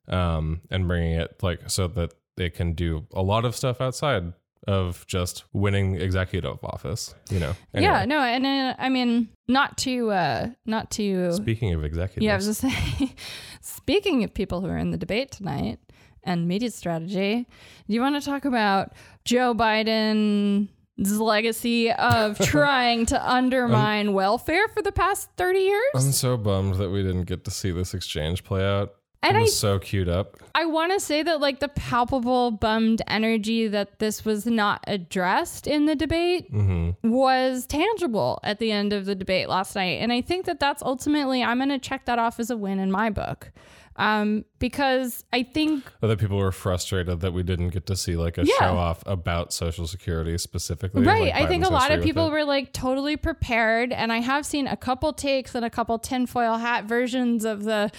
[0.09, 4.35] um and bringing it like so that they can do a lot of stuff outside
[4.69, 7.15] of just winning executive office.
[7.31, 7.55] You know.
[7.73, 11.33] Anyway, Yeah, no, and uh, I mean, not to, uh, not to.
[11.33, 13.15] Speaking of executives, Yeah, I was just saying.
[13.61, 15.79] speaking of people who are in the debate tonight
[16.25, 17.47] and media strategy,
[17.87, 18.93] do you want to talk about
[19.25, 25.91] Joe Biden's legacy of trying to undermine welfare for the past thirty years?
[25.95, 28.95] I'm so bummed that we didn't get to see this exchange play out.
[29.23, 30.37] And it I was so queued up.
[30.55, 35.67] I want to say that like the palpable bummed energy that this was not addressed
[35.67, 40.01] in the debate hmm was tangible at the end of the debate last night.
[40.01, 42.79] And I think that that's ultimately, I'm going to check that off as a win
[42.79, 43.51] in my book.
[43.99, 48.37] Um, because I think, Other people were frustrated that we didn't get to see like
[48.39, 48.55] a Yeah.
[48.59, 51.03] show off about Social Security specifically.
[51.03, 53.93] right, like I think a lot of people were like totally prepared.
[53.93, 57.91] And I have seen a couple takes and a couple tinfoil hat versions of the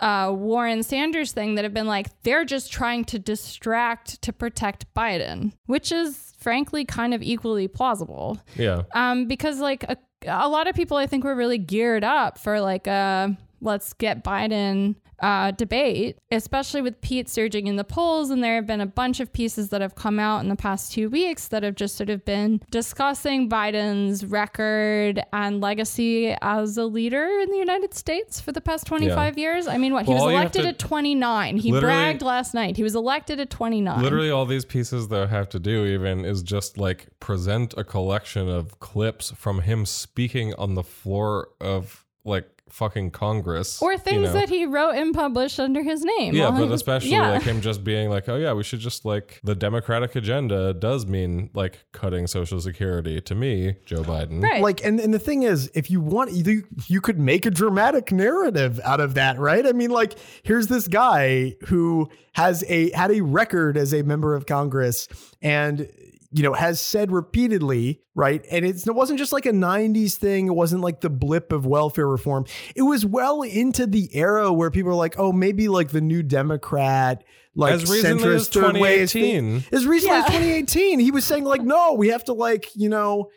[0.00, 4.92] uh, Warren Sanders thing that have been like, they're just trying to distract to protect
[4.94, 8.38] Biden, which is frankly kind of equally plausible.
[8.56, 8.82] Yeah.
[8.94, 12.60] um, because like a, a lot of people I think were really geared up for
[12.60, 18.30] like a let's get Biden uh, debate, especially with Pete surging in the polls.
[18.30, 20.92] And there have been a bunch of pieces that have come out in the past
[20.92, 26.84] two weeks that have just sort of been discussing Biden's record and legacy as a
[26.84, 29.68] leader in the United States for the past 25 years.
[29.68, 30.06] I mean, what?
[30.06, 31.56] He was all you have elected at 29.
[31.56, 32.76] He bragged last night.
[32.76, 34.02] He was elected at 29.
[34.02, 38.48] Literally, all these pieces though have to do even is just like present a collection
[38.48, 44.28] of clips from him speaking on the floor of like fucking Congress Or you things
[44.28, 44.32] know.
[44.32, 46.34] that he wrote and published under his name.
[46.34, 47.32] Yeah, but especially yeah.
[47.32, 51.06] like him just being like, oh yeah, we should just like the Democratic agenda does
[51.06, 54.42] mean like cutting Social Security to me, Joe Biden.
[54.42, 54.62] Right.
[54.62, 58.10] Like, and, and the thing is, if you want, you, you could make a dramatic
[58.10, 59.66] narrative out of that, right?
[59.66, 64.34] I mean, like, here's this guy who has a had a record as a member
[64.34, 65.08] of Congress
[65.42, 65.90] and
[66.32, 68.44] you know has said repeatedly right?
[68.50, 70.46] And it's, it wasn't just like a 90s thing.
[70.46, 72.44] It wasn't like the blip of welfare reform.
[72.76, 76.22] It was well into the era where people are like oh maybe like the new
[76.22, 79.22] democrat like As recently centrist as third way is thing-
[79.62, 79.78] 2018.
[79.78, 83.28] as recently as 2018 he was saying like no we have to like you know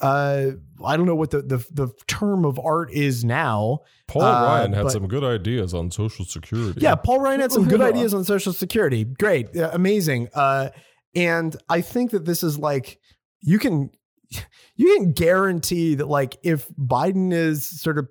[0.00, 0.50] uh
[0.84, 3.80] i don't know what the the, the term of art is now.
[4.08, 6.80] Paul Uh, Ryan had but- some good ideas on Social Security.
[6.80, 9.04] yeah paul ryan had some good ideas on social security.
[9.04, 9.56] Great.
[9.56, 10.28] Uh, amazing.
[10.34, 10.70] Uh
[11.14, 12.98] and i think that this is like
[13.40, 13.90] you can
[14.76, 18.08] you can guarantee that like if biden is sort of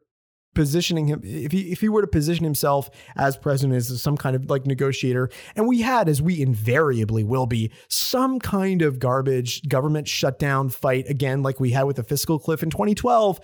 [0.54, 4.36] positioning him if he if he were to position himself as president as some kind
[4.36, 9.68] of like negotiator and we had as we invariably will be some kind of garbage
[9.70, 13.40] government shutdown fight again like we had with the fiscal cliff in 2012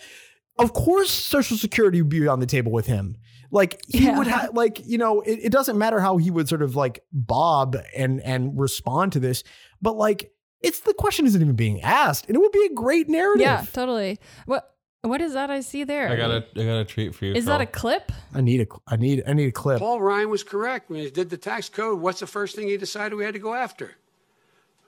[0.60, 3.16] of course social security would be on the table with him
[3.52, 4.18] like he Yeah.
[4.18, 7.04] would have like you know it, it doesn't matter how he would sort of like
[7.14, 9.44] bob and and respond to this
[9.82, 10.32] but like
[10.62, 13.64] it's the question isn't even being asked and it would be a great narrative yeah,
[13.74, 14.20] totally.
[14.46, 16.10] What what is that I see there?
[16.10, 17.34] I got a I got a treat for you.
[17.34, 18.12] Is that a clip?
[18.34, 21.10] i need a i need i need a clip Paul Ryan was correct when he
[21.10, 22.02] did the tax code.
[22.02, 23.92] What's the first thing he decided we had to go after?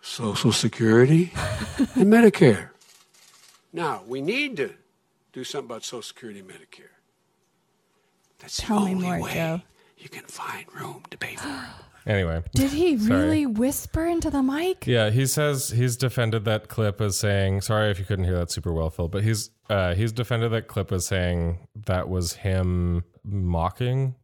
[0.01, 1.31] Social Security
[1.95, 2.69] and Medicare.
[3.71, 4.73] Now, we need to
[5.33, 6.89] do something about Social Security and Medicare.
[8.39, 9.61] That's the Tell me more, way Joe.
[9.97, 11.53] you can find room to pay for it.
[12.07, 12.41] Anyway.
[12.55, 13.19] Did he Sorry.
[13.21, 14.87] really whisper into the mic?
[14.87, 18.49] Yeah, he says he's defended that clip as saying, sorry if you couldn't hear that
[18.51, 23.03] super well, Phil, but he's uh, he's defended that clip as saying that was him
[23.23, 24.15] mocking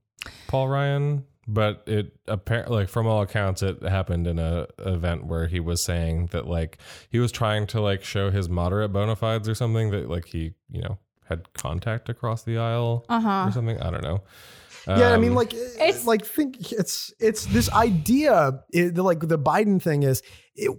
[0.47, 1.25] Paul Ryan.
[1.47, 5.83] But it apparently, like from all accounts, it happened in a event where he was
[5.83, 9.91] saying that like he was trying to like show his moderate bona fides or something
[9.91, 13.45] that like he you know had contact across the aisle Uh-huh.
[13.47, 13.79] or something.
[13.81, 14.21] I don't know.
[14.87, 19.19] Yeah, I mean, Um, like, it's like think it's it's this idea, it, the, like
[19.19, 20.21] the Biden thing is,
[20.55, 20.69] it,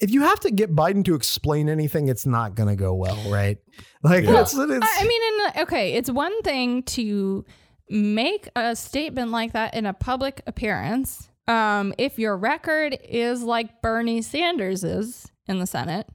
[0.00, 3.16] if you have to get Biden to explain anything, it's not going to go well,
[3.30, 3.58] right?
[4.02, 4.32] Like, Yeah.
[4.32, 5.22] that's it's, I I mean,
[5.56, 7.44] in, okay, it's one thing to
[7.88, 11.28] make a statement like that in a public appearance.
[11.46, 16.08] Um, if your record is like Bernie Sanders's in the Senate,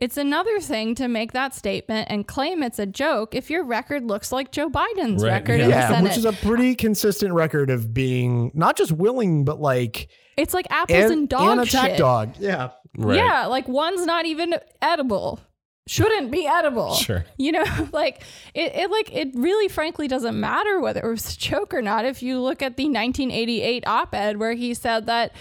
[0.00, 4.04] it's another thing to make that statement and claim it's a joke if your record
[4.04, 7.68] looks like Joe Biden's Right, record in the yeah, which is a pretty consistent record
[7.70, 11.90] of being not just willing, but like it's like apples and, and, dog and attack
[11.90, 11.98] shit.
[11.98, 12.34] dog.
[12.38, 13.16] Yeah, right.
[13.16, 15.40] Yeah, like one's not even edible.
[15.88, 16.94] Shouldn't be edible.
[16.94, 17.24] Sure.
[17.38, 18.22] You know, like
[18.54, 22.04] it, it like it really frankly doesn't matter whether it was a joke or not.
[22.04, 25.32] If you look at the 1988 op-ed where he said that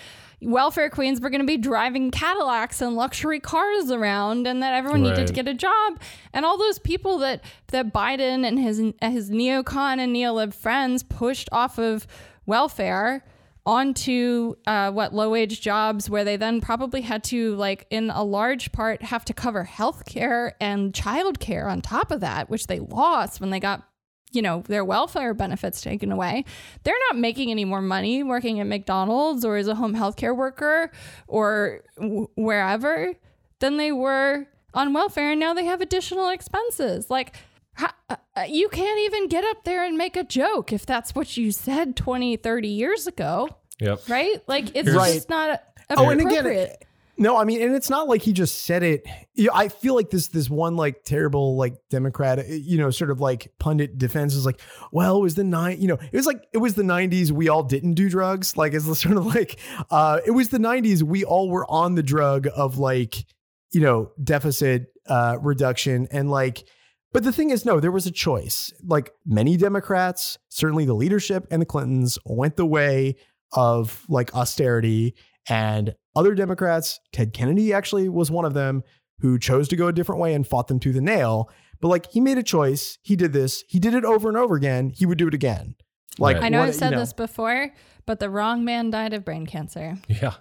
[0.41, 5.01] welfare queens were going to be driving Cadillacs and luxury cars around and that everyone
[5.01, 5.99] needed to get a job.
[6.33, 11.49] And all those people that that Biden and his his neocon and neolib friends pushed
[11.51, 12.05] off of
[12.45, 13.23] welfare
[13.65, 18.23] onto uh, what low wage jobs where they then probably had to like in a
[18.23, 22.67] large part have to cover health care and child care on top of that which
[22.67, 23.85] they lost when they got
[24.31, 26.43] you know their welfare benefits taken away
[26.83, 30.33] they're not making any more money working at mcdonald's or as a home health care
[30.35, 30.91] worker
[31.27, 33.13] or w- wherever
[33.59, 37.35] than they were on welfare and now they have additional expenses like
[37.75, 41.15] ha- uh, uh, you can't even get up there and make a joke if that's
[41.15, 43.47] what you said 20 30 years ago
[43.79, 44.01] Yep.
[44.09, 45.13] right like it's Right.
[45.13, 46.75] just not Oh, and appropriate again,
[47.19, 49.05] no, I mean, and it's not like he just said it.
[49.33, 53.09] You know, I feel like this this one like terrible like Democrat, you know, sort
[53.09, 56.27] of like pundit defense is like, well, it was the nine, you know, it was
[56.27, 57.31] like it was the '90s.
[57.31, 58.55] We all didn't do drugs.
[58.55, 61.01] Like it's sort of like, uh, it was the '90s.
[61.01, 63.25] We all were on the drug of like,
[63.71, 66.67] you know, deficit uh, reduction and like.
[67.13, 68.71] But the thing is, no, there was a choice.
[68.85, 73.15] Like many Democrats, certainly the leadership and the Clintons went the way
[73.53, 75.15] of like austerity
[75.49, 78.83] and other Democrats, Ted Kennedy actually was one of them
[79.19, 81.49] who chose to go a different way and fought them to the nail.
[81.79, 82.97] But like he made a choice.
[83.03, 83.63] He did this.
[83.67, 84.89] He did it over and over again.
[84.89, 85.75] He would do it again.
[86.19, 86.45] Like Right.
[86.45, 87.01] i know what- i've said you know.
[87.01, 87.69] this before
[88.07, 90.33] but the wrong man died of brain cancer Yeah.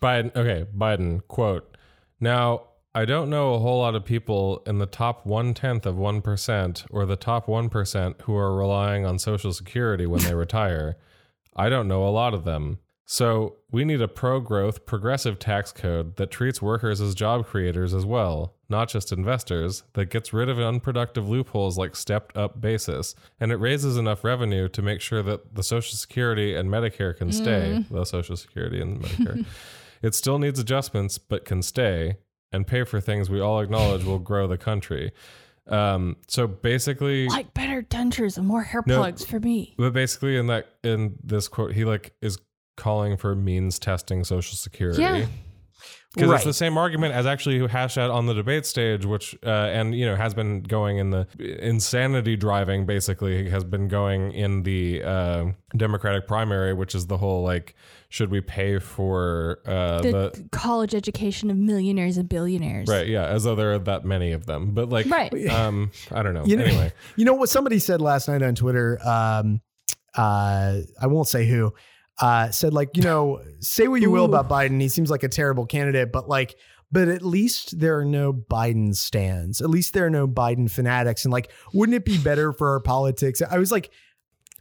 [0.00, 1.76] Biden, okay, Biden, quote,
[2.20, 2.62] now,
[2.94, 6.84] I don't know a whole lot of people in the top one tenth of 1%
[6.90, 10.96] or the top 1% who are relying on Social Security when they retire.
[11.56, 12.78] I don't know a lot of them.
[13.10, 17.94] So we need a pro growth, progressive tax code that treats workers as job creators
[17.94, 23.14] as well, not just investors, that gets rid of unproductive loopholes like stepped up basis.
[23.40, 27.32] And it raises enough revenue to make sure that the Social Security and Medicare can
[27.32, 29.46] stay, the Social Security and Medicare.
[30.02, 32.18] it still needs adjustments, but can stay
[32.52, 35.12] and pay for things we all acknowledge will grow the country.
[35.66, 38.98] Um, so basically, like better dentures and more hair No.
[38.98, 42.38] plugs for me but basically in that in this quote, he like is
[42.78, 45.02] calling for means testing Social Security.
[45.02, 45.26] Yeah.
[46.14, 46.36] Because Right.
[46.36, 49.50] it's the same argument as actually who hashed out on the debate stage, which uh,
[49.50, 51.26] and you know has been going in the
[51.60, 52.86] insanity driving.
[52.86, 55.44] Basically, has been going in the uh,
[55.76, 57.74] Democratic primary, which is the whole like,
[58.08, 63.06] should we pay for uh, the, the college education of millionaires and billionaires right?
[63.06, 64.72] Yeah, as though there are that many of them.
[64.72, 65.32] But like, Right.
[65.50, 66.44] Um, I don't know.
[66.46, 68.98] You know, anyway, you know what somebody said last night on Twitter.
[69.06, 69.60] Um,
[70.16, 71.74] uh, I won't say who.
[72.20, 74.80] Uh, said like, you know, say what you will about Biden.
[74.80, 76.56] He seems like a terrible candidate, but like,
[76.90, 79.60] but at least there are no Biden stands.
[79.60, 81.24] At least there are no Biden fanatics.
[81.24, 83.42] And like, wouldn't it be better for our politics?
[83.48, 83.90] I was like,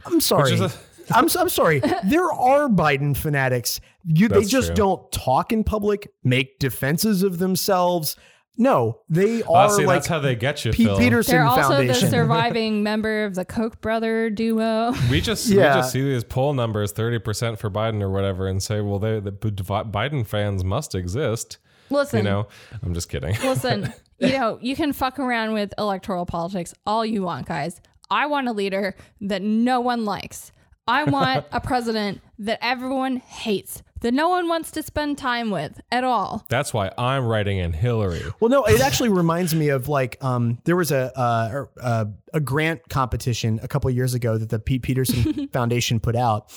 [0.05, 0.53] I'm sorry.
[0.53, 0.71] is a-
[1.11, 1.79] I'm, I'm sorry.
[2.03, 3.79] There are Biden fanatics.
[4.03, 4.75] You, they just true.
[4.75, 8.17] don't talk in public, make defenses of themselves.
[8.59, 10.97] No, they are see, like that's how they get you, Pete Phil.
[10.97, 12.05] Peterson They're also Foundation.
[12.05, 14.93] the surviving member of the Koch brother duo.
[15.11, 15.75] We just Yeah.
[15.75, 18.97] we just see these poll numbers, thirty percent for Biden or whatever, and say, well,
[18.99, 21.59] they the Biden fans must exist.
[21.89, 22.47] Listen, You know,
[22.83, 23.35] I'm just kidding.
[23.43, 27.79] listen, you know, you can fuck around with electoral politics all you want, guys.
[28.09, 30.51] I want a leader that no one likes.
[30.87, 35.81] I want a president that everyone hates, that no one wants to spend time with
[35.91, 36.45] at all.
[36.49, 38.21] That's why I'm writing in Hillary.
[38.39, 42.39] Well, no, it actually reminds me of like um, there was a uh, uh, a
[42.39, 46.51] grant competition a couple of years ago that the Pete Peterson Foundation put out,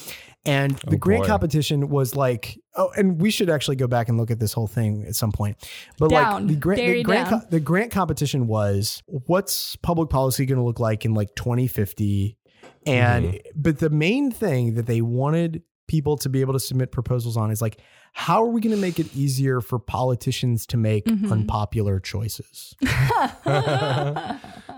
[0.44, 1.28] and the grant boy.
[1.28, 4.66] competition was like oh, and we should actually go back and look at this whole
[4.66, 5.56] thing at some point.
[5.98, 6.34] But Down.
[6.34, 10.64] like the grant, the grant, co- the grant competition was what's public policy going to
[10.64, 12.38] look like in like 2050,
[12.86, 13.36] and Mm-hmm.
[13.54, 17.50] but the main thing that they wanted people to be able to submit proposals on
[17.50, 17.78] is like
[18.12, 21.30] how are we going to make it easier for politicians to make Mm-hmm.
[21.32, 22.74] unpopular choices?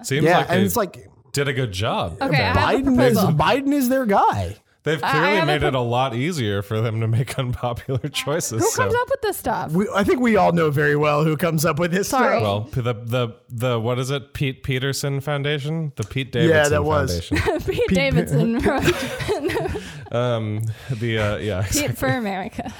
[0.02, 2.18] Seems yeah, like and it's like did a good job.
[2.20, 3.18] Okay, I have a Biden is.
[3.18, 4.56] Biden is their guy.
[4.84, 8.62] They've I- I clearly made it a lot easier for them to make unpopular choices.
[8.62, 8.82] Who so.
[8.82, 9.72] comes up with this stuff?
[9.72, 12.08] We, I think we all know very well who comes up with this.
[12.08, 12.40] Sorry.
[12.40, 12.42] stuff.
[12.74, 14.34] Well, the the the what is it?
[14.34, 17.28] Pete Peterson Foundation, the Pete Davidson that was.
[17.28, 17.60] Foundation.
[17.74, 22.72] Pete Davidson wrote um, the uh, yeah, Pete for America.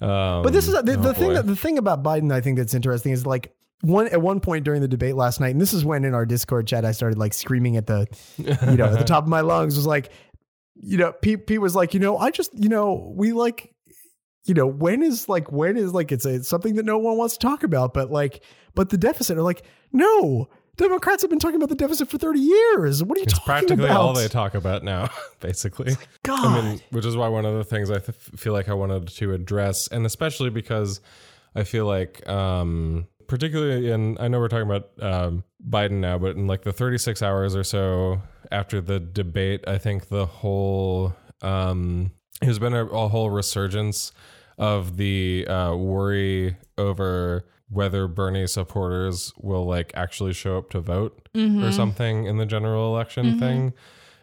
[0.00, 1.34] um, But this is the, the oh, thing boy.
[1.34, 4.64] that the thing about Biden I think that's interesting is like one at one point
[4.64, 7.18] during the debate last night, and this is when in our Discord chat I started
[7.18, 8.06] like screaming at the
[8.38, 10.10] you know at the top of my lungs was like,
[10.82, 13.72] you know, Pete Pete was like, you know, I just you know we like.
[14.48, 17.16] You know, when is like when is like it's, a, it's something that no one
[17.18, 18.44] wants to talk about, but like
[18.76, 22.38] but the deficit are like, no, Democrats have been talking about the deficit for 30
[22.38, 23.02] years.
[23.02, 24.00] What are you It's talking practically about?
[24.00, 25.10] all they talk about now,
[25.40, 25.96] basically.
[26.22, 26.46] God.
[26.46, 29.08] I mean, which is why one of the things I th- feel like I wanted
[29.08, 31.00] to address, and especially because
[31.56, 36.36] I feel like, um, particularly in, I know we're talking about um, Biden now, but
[36.36, 42.12] in like the 36 hours or so after the debate, I think the whole um,
[42.40, 44.12] there's been a, a whole resurgence
[44.58, 51.28] of the uh, worry over whether Bernie supporters will like actually show up to vote
[51.64, 53.72] or something in the general election thing.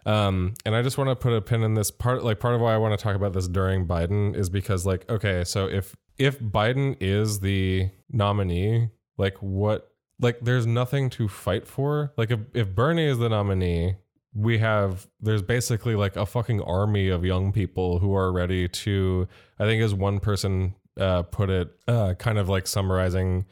[0.06, 2.24] Um, and I just want to put a pin in this part.
[2.24, 5.10] Like part of why I want to talk about this during Biden is because like,
[5.10, 9.90] okay, so if if Biden is the nominee, like what
[10.20, 12.14] like there's nothing to fight for.
[12.18, 13.96] Like if, if Bernie is the nominee,
[14.34, 19.28] we have there's basically like a fucking army of young people who are ready to
[19.60, 23.46] I think as one person uh, put it, uh, kind of like summarizing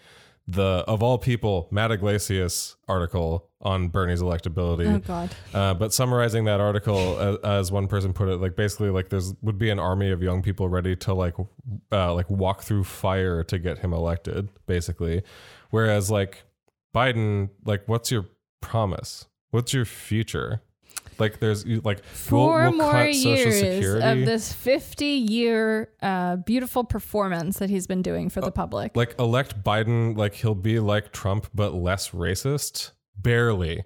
[0.48, 4.92] the of all people Matt Yglesias article on Bernie's electability.
[4.92, 5.30] Oh God.
[5.54, 9.34] Uh, but summarizing that article, as, as one person put it, like basically, like there's
[9.42, 11.36] would be an army of young people ready to like,
[11.92, 15.22] uh, like walk through fire to get him elected, basically.
[15.70, 16.44] Whereas like
[16.94, 18.26] Biden, like, what's your
[18.62, 19.28] promise?
[19.52, 20.62] What's your future?
[21.22, 24.22] Like, there's like we'll- 4 we'll more cut years Security.
[24.22, 28.98] of this 50 year uh, beautiful performance that he's been doing for the public.
[28.98, 33.84] like elect Biden, like he'll be like Trump but less racist, barely.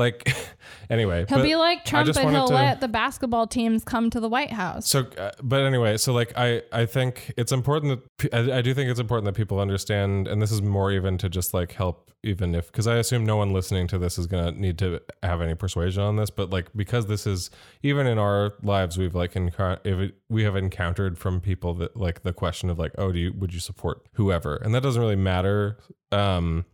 [0.00, 0.34] Like
[0.90, 4.30] anyway, He'll be like Trump, but he'll to- let the basketball teams come to the
[4.30, 4.88] White House.
[4.88, 8.72] So, uh, but anyway, so like I, I think it's important that I, I do
[8.72, 12.10] think it's important that people understand, and this is more even to just like help,
[12.22, 15.42] even if because I assume no one listening to this is gonna need to have
[15.42, 17.50] any persuasion on this, but like because this is
[17.82, 21.94] even in our lives, we've like encountered if it, we have encountered from people that
[21.94, 25.02] like the question of like, oh, do you would you support whoever, and that doesn't
[25.02, 25.76] really matter.
[26.10, 26.64] Um,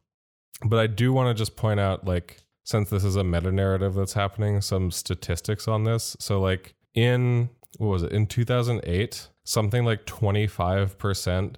[0.65, 3.95] but I do want to just point out like since this is a meta narrative
[3.95, 6.17] that's happening, some statistics on this.
[6.21, 7.49] So like in
[7.79, 11.57] what was it in 2008 something like 25%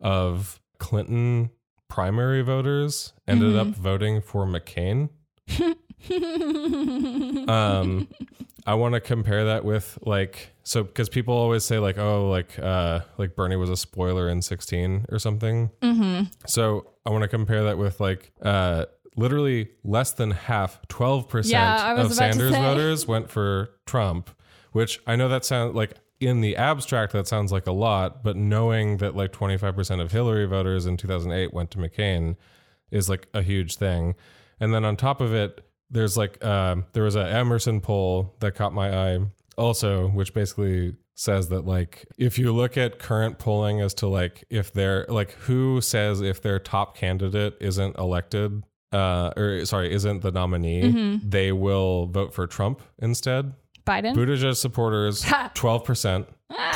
[0.00, 1.50] of clinton
[1.88, 5.08] primary voters ended up voting for mccain
[7.48, 8.06] um
[8.66, 12.58] i want to compare that with like so because people always say like oh like
[12.58, 16.24] uh like bernie was a spoiler in 16 or something mm-hmm.
[16.46, 18.84] so i want to compare that with like uh
[19.16, 24.30] literally less than half 12% Yeah, of sanders voters went for trump
[24.72, 28.36] which i know that sounds like in the abstract that sounds like a lot but
[28.36, 32.36] knowing that like 25% of hillary voters in 2008 went to mccain
[32.90, 34.14] is like a huge thing.
[34.60, 35.60] And then on top of it
[35.90, 39.18] there's like um, there was a emerson poll that caught my eye
[39.58, 44.44] also which basically says that like if you look at current polling as to like
[44.50, 48.62] if they're like who says if their top candidate isn't elected
[48.92, 51.28] uh or sorry isn't the nominee Mm-hmm.
[51.28, 53.54] they will vote for trump instead
[53.86, 54.16] Biden.
[54.16, 55.24] Buttigieg supporters,
[55.54, 56.26] twelve percent,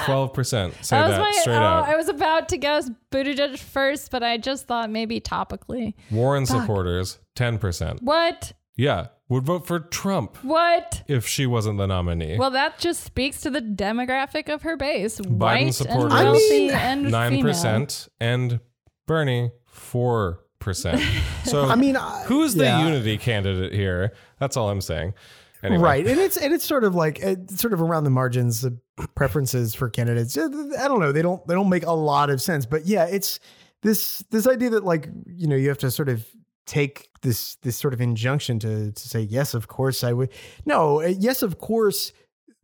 [0.05, 0.75] twelve percent.
[0.81, 1.41] Say that that, was my.
[1.41, 1.89] straight oh, out.
[1.89, 5.95] I was about to guess Buttigieg first, but I just thought maybe topically.
[6.13, 8.01] Warren supporters, ten percent.
[8.01, 8.53] What?
[8.77, 11.03] Yeah, would vote for Trump What?
[11.09, 12.39] if she wasn't the nominee.
[12.39, 16.79] Well, that just speaks to the demographic of her base: white and supporters, wealthy I
[16.79, 18.61] and nine percent, and
[19.09, 21.03] Bernie four percent.
[21.45, 22.85] So I mean, I- who's the yeah.
[22.85, 24.13] unity candidate here?
[24.39, 25.15] That's all I'm saying.
[25.63, 28.63] Anyway, Right, and it's and it's sort of like it's sort of around the margins,
[28.63, 28.79] the
[29.15, 30.37] preferences for candidates.
[30.39, 30.49] uh,
[30.79, 31.13] I don't know.
[31.13, 33.41] They don't they don't make a lot of sense, but yeah, it's
[33.83, 36.25] this this idea that like you know you have to sort of
[36.67, 40.31] take this this sort of injunction to to say yes, of course I would.
[40.65, 42.13] No, uh, yes, of course.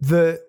[0.00, 0.40] The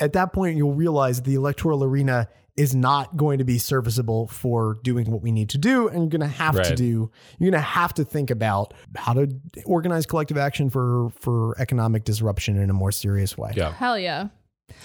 [0.00, 4.78] at that point you'll realize the electoral arena is not going to be serviceable for
[4.82, 5.88] doing what we need to do.
[5.88, 9.12] And you're going to have to do you're going to have to think about how
[9.12, 9.28] to
[9.66, 13.52] organize collective action for for economic disruption in a more serious way.
[13.54, 13.72] Yeah.
[13.72, 14.28] Hell yeah.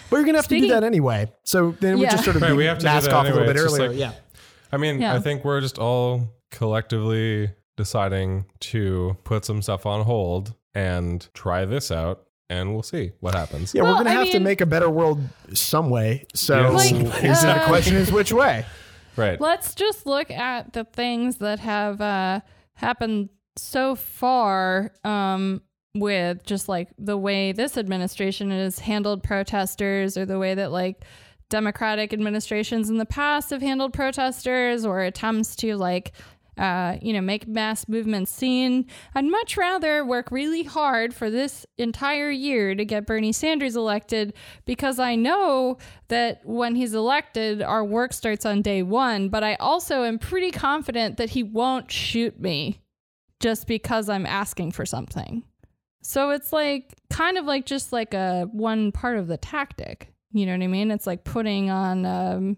[0.10, 1.32] but you're going to have to do that anyway.
[1.44, 3.30] So then we just sort of Right, we have to do mask that off a
[3.30, 3.90] little bit It's earlier.
[3.90, 4.12] like- yeah.
[4.74, 5.16] I mean, Yeah.
[5.16, 11.66] I think we're just all collectively deciding to put some stuff on hold and try
[11.66, 13.74] this out, and we'll see what happens.
[13.74, 15.22] yeah Well, we're going to I have to make a better world
[15.54, 16.92] some way so Like,
[17.24, 18.66] is the uh, question is which way
[19.16, 19.40] Right.
[19.40, 22.42] Let's just look at the things that have uh,
[22.74, 25.62] happened so far um,
[25.94, 31.04] with just like the way this administration has handled protesters or the way that like
[31.50, 36.14] Democratic administrations in the past have handled protesters or attempts to like
[36.58, 38.86] uh, you know, make mass movements seen.
[39.16, 44.34] I'd much rather work really hard for this entire year to get Bernie Sanders elected
[44.66, 45.78] because I know
[46.10, 49.30] that when he's elected, our work starts on day one.
[49.30, 52.82] But I also am pretty confident that he won't shoot me
[53.40, 55.44] just because I'm asking for something.
[56.04, 60.12] So it's like kind of like just like a one part of the tactic.
[60.34, 60.92] You know what I mean?
[60.92, 62.58] It's like putting on um,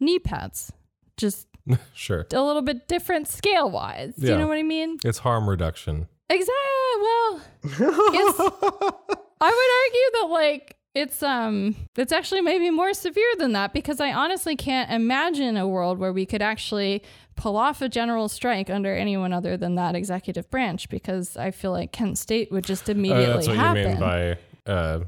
[0.00, 0.72] knee pads,
[1.16, 1.46] just
[1.94, 2.26] sure.
[2.32, 4.14] a little bit different scale wise.
[4.16, 4.32] Do Yeah.
[4.34, 4.98] you know what I mean?
[5.04, 6.08] It's harm reduction.
[6.28, 6.54] Exactly.
[7.02, 8.40] Well, it's,
[9.40, 14.00] I would argue that like it's um it's actually maybe more severe than that because
[14.00, 17.02] I honestly can't imagine a world where we could actually
[17.36, 21.70] pull off a general strike under anyone other than that executive branch because I feel
[21.70, 23.82] like Kent State would just Uh, immediately that's what happen.
[23.82, 25.00] you mean by uh,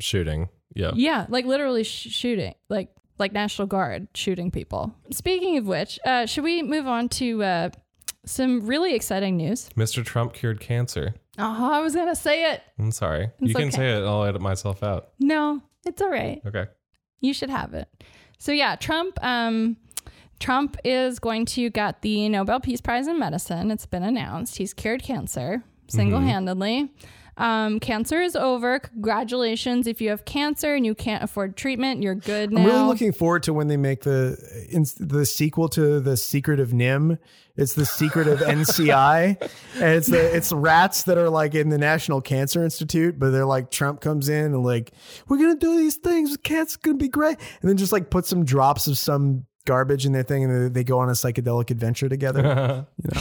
[0.00, 0.48] shooting.
[0.74, 0.90] Yeah.
[0.94, 2.88] Yeah, like literally sh- shooting, like
[3.20, 4.94] like National Guard shooting people.
[5.10, 7.70] Speaking of which, uh, should we move on to uh,
[8.24, 9.68] some really exciting news?
[9.76, 10.04] Mr.
[10.04, 11.14] Trump cured cancer.
[11.38, 12.62] Oh, I was gonna say it.
[12.78, 13.30] I'm sorry.
[13.38, 13.76] you can okay.
[13.76, 14.04] say it.
[14.04, 15.10] I'll edit myself out.
[15.20, 16.40] No, it's all right.
[16.44, 16.66] Okay.
[17.20, 17.88] You should have it.
[18.38, 19.18] So yeah, Trump.
[19.22, 19.76] Um,
[20.40, 23.70] Trump is going to get the Nobel Peace Prize in Medicine.
[23.70, 24.56] It's been announced.
[24.56, 26.90] He's cured cancer single handedly.
[27.40, 28.78] Um, cancer is over.
[28.78, 29.86] Congratulations.
[29.86, 32.60] If you have cancer and you can't afford treatment, you're good now.
[32.60, 34.36] I'm really looking forward to when they make the
[34.68, 37.18] in, the sequel to the Secret of NIMH.
[37.56, 41.78] It's the Secret of NCI, and it's the it's rats that are like in the
[41.78, 44.92] National Cancer Institute, but they're like Trump comes in and like
[45.26, 46.36] we're gonna do these things.
[46.36, 50.12] Cancer's gonna be great, and then just like put some drops of some garbage in
[50.12, 52.86] their thing, and they go on a psychedelic adventure together.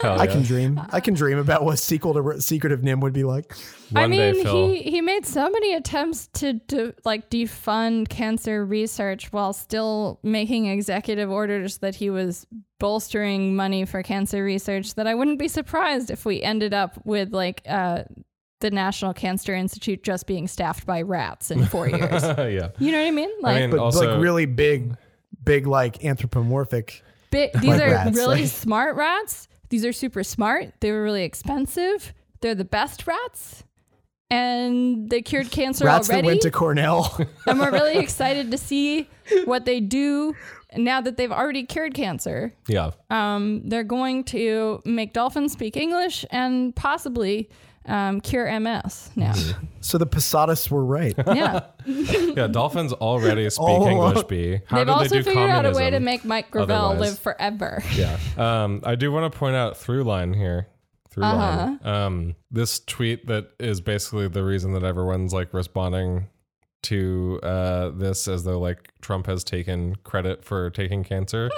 [0.00, 0.32] Hell I yeah.
[0.32, 0.80] can dream.
[0.90, 3.54] I can dream about what sequel to Secret of NIMH would be like.
[3.90, 4.42] One I mean, day,
[4.82, 10.66] he he made so many attempts to to like defund cancer research while still making
[10.66, 12.46] executive orders that he was
[12.80, 17.32] bolstering money for cancer research that I wouldn't be surprised if we ended up with
[17.32, 18.04] like uh
[18.60, 22.22] the National Cancer Institute just being staffed by rats in 4 years.
[22.22, 22.68] yeah.
[22.78, 23.30] You know what I mean?
[23.40, 24.96] Like mean- But Also- like really big,
[25.44, 27.02] big like anthropomorphic.
[27.30, 29.48] Bi- these Like are rats, really like- smart rats.
[29.70, 30.74] These are super smart.
[30.80, 32.12] They were really expensive.
[32.42, 33.64] They're the best rats.
[34.30, 36.22] And they cured cancer Rats already.
[36.22, 37.18] that went to Cornell.
[37.46, 39.08] and we're really excited to see
[39.44, 40.34] what they do
[40.74, 42.54] now that they've already cured cancer.
[42.66, 42.92] Yeah.
[43.10, 47.50] Um, they're going to make dolphins speak English and possibly
[47.86, 49.34] um, cure MS now.
[49.80, 51.14] so the Posadas were right.
[51.26, 51.60] Yeah.
[51.86, 52.46] Yeah.
[52.46, 54.14] Dolphins already speak All English.
[54.14, 54.24] along.
[54.28, 54.60] B.
[54.66, 56.04] How They've did also they do figured out a way to communism?
[56.04, 57.00] make Mike Gravel otherwise?
[57.10, 57.82] live forever.
[57.94, 58.16] Yeah.
[58.36, 60.68] Um, I do want to point out through line here.
[61.10, 61.78] Through line.
[61.82, 61.90] Uh-huh.
[61.90, 66.28] Um, this tweet that is basically the reason that everyone's like responding
[66.84, 71.50] to uh, this as though like Trump has taken credit for taking cancer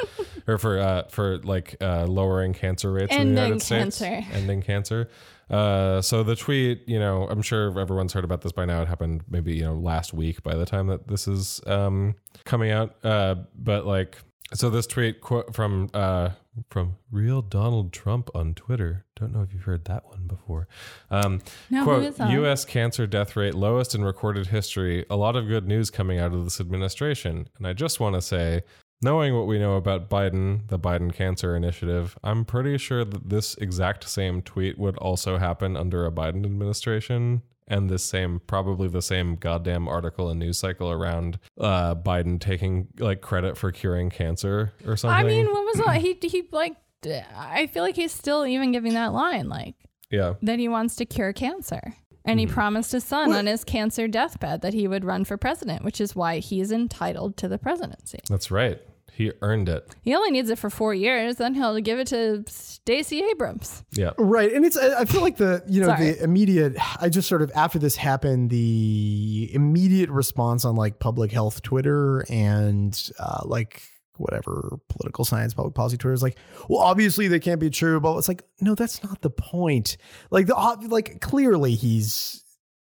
[0.46, 4.26] or for uh, for like uh, lowering cancer rates in the Ending United States, cancer.
[4.32, 5.08] ending cancer.
[5.50, 8.82] Uh, so the tweet, you know, I'm sure everyone's heard about this by now.
[8.82, 12.14] It happened maybe you know last week by the time that this is um,
[12.44, 12.96] coming out.
[13.04, 14.18] Uh, but like,
[14.52, 16.30] so this tweet quote from uh,
[16.70, 19.04] from real Donald Trump on Twitter.
[19.16, 20.68] Don't know if you've heard that one before.
[21.10, 21.40] Um,
[21.70, 22.18] No, quote?
[22.18, 22.64] U.S.
[22.64, 25.04] cancer death rate lowest in recorded history.
[25.10, 28.22] A lot of good news coming out of this administration, and I just want to
[28.22, 28.62] say.
[29.04, 33.54] Knowing what we know about Biden, the Biden Cancer Initiative, I'm pretty sure that this
[33.58, 37.42] exact same tweet would also happen under a Biden administration.
[37.68, 42.88] And this same, probably the same goddamn article and news cycle around uh, Biden taking
[42.98, 45.18] like credit for curing cancer or something.
[45.18, 45.96] I mean, what was that?
[46.00, 49.74] He, he like, d- I feel like he's still even giving that line, like,
[50.10, 51.94] yeah, that he wants to cure cancer.
[52.26, 52.48] And Mm-hmm.
[52.48, 56.00] he promised his son on his cancer deathbed that he would run for president, which
[56.00, 58.20] is why he's entitled to the presidency.
[58.30, 58.80] that's right.
[59.16, 59.94] He earned it.
[60.02, 63.84] He only needs it for four years, then he'll give it to Stacey Abrams.
[63.92, 64.10] Yeah.
[64.18, 64.52] Right.
[64.52, 66.12] And it's, I I feel like the, you know, Sorry.
[66.12, 71.30] the immediate, I just sort of, after this happened, the immediate response on like public
[71.30, 73.82] health Twitter and uh, like
[74.16, 76.36] whatever political science, public policy Twitter is like,
[76.68, 78.00] well, obviously they can't be true.
[78.00, 79.96] But it's like, no, that's not the point.
[80.32, 82.44] Like, the, like clearly he's,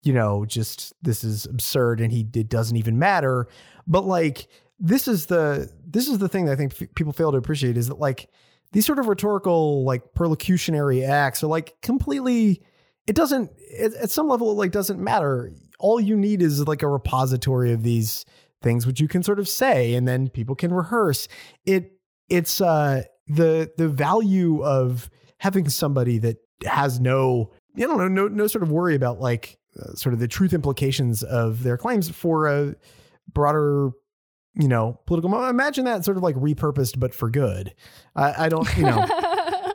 [0.05, 3.49] you know, just this is absurd and he, it doesn't even matter.
[3.89, 4.47] But like,
[4.83, 7.79] this is the, this is the thing that I think f- people fail to appreciate
[7.79, 8.29] is that like,
[8.73, 12.63] these sort of rhetorical like perlocutionary acts are like completely
[13.07, 15.53] it doesn't at, at some level it like doesn't matter.
[15.79, 18.25] All you need is like a repository of these
[18.63, 21.29] things which you can sort of say and then people can rehearse.
[21.65, 21.93] It
[22.29, 28.29] it's uh the the value of having somebody that has no you don't know no
[28.29, 32.09] no sort of worry about like uh, sort of the truth implications of their claims
[32.09, 32.75] for a
[33.33, 33.91] broader
[34.55, 37.75] you know political imagine that sort of like repurposed but for good
[38.15, 39.07] I, I don't you know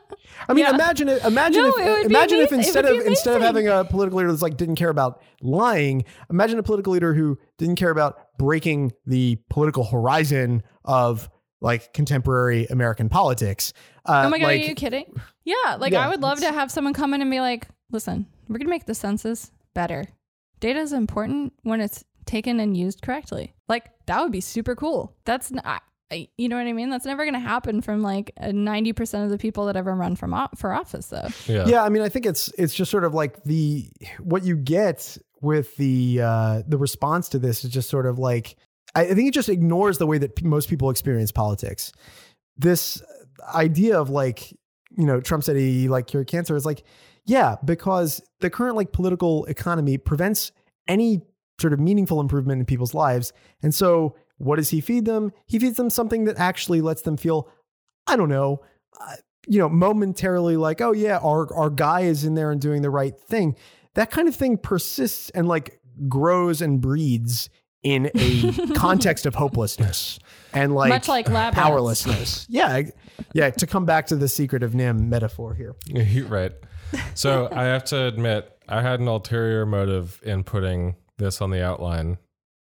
[0.49, 0.75] I mean, Yeah.
[0.75, 1.23] imagine it.
[1.25, 4.41] Imagine No, if it imagine if instead of instead of having a political leader that's
[4.41, 9.37] like didn't care about lying, imagine a political leader who didn't care about breaking the
[9.49, 13.73] political horizon of like contemporary American politics.
[14.05, 15.19] Uh, Oh my God, like, are you kidding?
[15.43, 18.25] Yeah, like Yeah, I would love to have someone come in and be like, listen,
[18.47, 20.05] we're going to make the census better.
[20.59, 23.53] Data is important when it's taken and used correctly.
[24.07, 25.15] Like, that would be super cool.
[25.25, 25.81] That's not.
[26.09, 26.89] I, you know what I mean?
[26.89, 29.93] That's never going to happen from like uh, ninety percent of the people that ever
[29.93, 31.27] run from o- for office, though.
[31.47, 31.67] Yeah.
[31.67, 33.89] Yeah, I mean, I think it's it's just sort of like the
[34.19, 38.55] what you get with the uh, the response to this is just sort of like
[38.95, 41.91] I I think it just ignores the way that p- most people experience politics.
[42.57, 43.01] This
[43.53, 44.51] idea of like
[44.97, 46.83] you know Trump said he like cured cancer is like
[47.25, 50.53] yeah because the current like political economy prevents
[50.87, 51.21] any
[51.59, 55.31] sort of meaningful improvement in people's lives, and so what does he feed them?
[55.45, 57.49] He feeds them something that actually lets them feel
[58.07, 58.61] I don't know.
[58.99, 59.15] Uh,
[59.47, 62.89] you know, momentarily like, oh yeah, our our guy is in there and doing the
[62.89, 63.55] right thing.
[63.95, 67.49] That kind of thing persists and like grows and breeds
[67.83, 70.19] in a context of hopelessness
[70.53, 72.45] and like, Much like lab powerlessness.
[72.49, 72.83] Yeah,
[73.33, 73.49] yeah.
[73.51, 75.75] To come back to the secret of NIMH metaphor here.
[76.27, 76.51] right.
[77.13, 81.63] So I have to admit, I had an ulterior motive in putting this on the
[81.63, 82.17] outline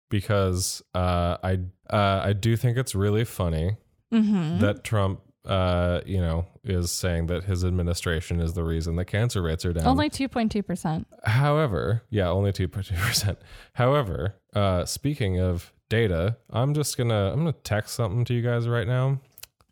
[0.10, 3.78] because uh, I uh, I do think it's really funny
[4.14, 4.60] Mm-hmm.
[4.60, 9.42] that Trump, uh, you know, is saying that his administration is the reason that cancer
[9.42, 9.86] rates are down.
[9.88, 11.06] Only 2.2%.
[11.24, 13.40] However, yeah, only two percent.
[13.74, 18.68] However, uh, speaking of data, I'm just gonna I'm gonna text something to you guys
[18.70, 19.20] right now,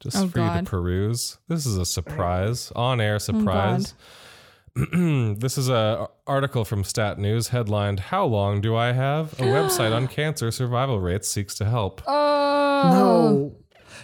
[0.02, 1.38] just Oh, for you to peruse.
[1.48, 3.94] This is a surprise, on air surprise.
[5.40, 9.94] this is a article from Stat News headlined "How long do I have?" A website
[9.96, 12.02] on cancer survival rates seeks to help.
[12.08, 12.90] Oh.
[12.90, 13.56] No.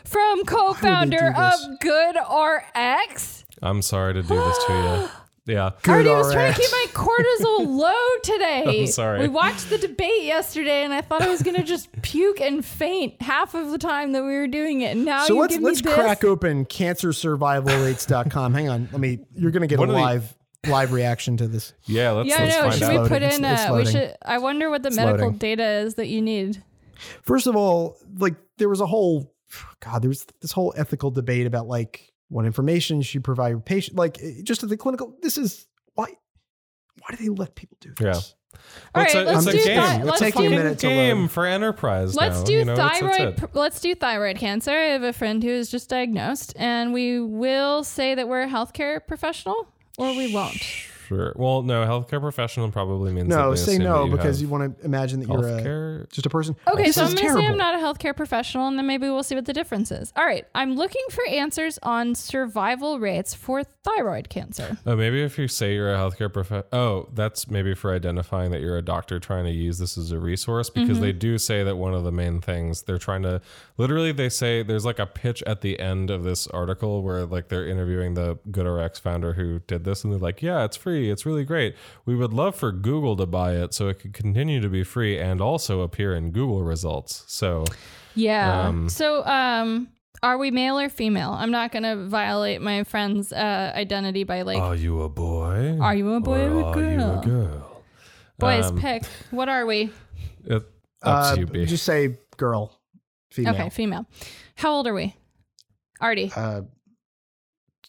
[0.05, 1.53] From co-founder of
[1.83, 3.43] GoodRx.
[3.61, 5.09] I'm sorry to do this to you.
[5.45, 5.71] Yeah.
[5.81, 8.81] Good Already was trying to keep my cortisol low today.
[8.81, 9.21] I'm sorry.
[9.21, 13.19] We watched the debate yesterday, and I thought I was gonna just puke and faint
[13.19, 14.91] half of the time that we were doing it.
[14.95, 15.95] And now So you let's give let's me this.
[15.99, 18.53] crack open cancersurvivalrates.com.
[18.53, 18.89] Hang on.
[18.91, 20.35] Let me you're gonna get What a are the- live
[20.67, 21.73] live reaction to this.
[21.85, 22.61] Yeah, let's, yeah, I let's know.
[22.63, 22.89] find Should out.
[22.91, 23.09] we Loading.
[23.09, 23.45] put It's- in?
[23.45, 24.15] it's Uh, we should.
[24.25, 25.37] I wonder what the It's medical loading.
[25.37, 26.63] data is that you need.
[27.23, 29.33] First of all, like there was a whole
[29.79, 33.59] God, there was this whole ethical debate about like what information you should provide your
[33.61, 33.97] patient.
[33.97, 36.07] Like eh, just at the clinical, this is why
[36.99, 38.35] why do they let people do this?
[38.53, 38.59] Yeah.
[38.95, 39.77] All it's a, let's do game.
[39.77, 40.05] that.
[40.05, 42.15] Let's a taking a minute to game for enterprise.
[42.15, 43.33] Let's now, do you know, that's- that's thyroid.
[43.33, 43.37] it.
[43.37, 44.71] pr- let's do thyroid cancer.
[44.71, 48.47] I have a friend who is just diagnosed, and we will say that we're a
[48.47, 49.67] healthcare professional,
[49.99, 50.65] or we won't.
[51.09, 51.33] Sure.
[51.35, 54.85] Well, no, healthcare professional probably means that No, say no that because you want to
[54.85, 56.55] imagine that you're a, just a person.
[56.67, 57.47] Okay, so I'm going to say.
[57.47, 60.13] I'm not a healthcare professional, and then maybe we'll see what the difference is.
[60.15, 64.77] All right, I'm looking for answers on survival rates for thyroid cancer.
[64.85, 66.63] Oh, maybe if you say you're a healthcare prof.
[66.71, 70.19] Oh, that's maybe for identifying that you're a doctor trying to use this as a
[70.19, 71.01] resource because Mm-hmm.
[71.01, 73.41] they do say that one of the main things they're trying to
[73.77, 77.47] literally they say there's like a pitch at the end of this article where like
[77.47, 81.25] they're interviewing the GoodRx founder who did this and they're like, yeah, it's free, it's
[81.25, 81.75] really great.
[82.05, 85.19] We would love for Google to buy it so it could continue to be free
[85.19, 87.23] and also appear in Google results.
[87.27, 87.65] So
[88.15, 88.67] Yeah.
[88.67, 89.89] Um, so, um,
[90.21, 91.31] are we male or female?
[91.31, 95.77] I'm not going to violate my friend's uh, identity by like, are you a boy?
[95.79, 97.21] Are you a boy or a are you a girl?
[97.21, 97.83] girl?
[98.37, 99.03] boys um, pick.
[99.31, 99.91] What are we?
[100.45, 100.65] It, up
[101.03, 101.65] Uh, to you, B.
[101.65, 102.77] just say girl,
[103.31, 103.53] female.
[103.53, 104.05] Okay, female.
[104.55, 105.15] How old are we?
[106.01, 106.31] Artie.
[106.35, 106.61] Uh,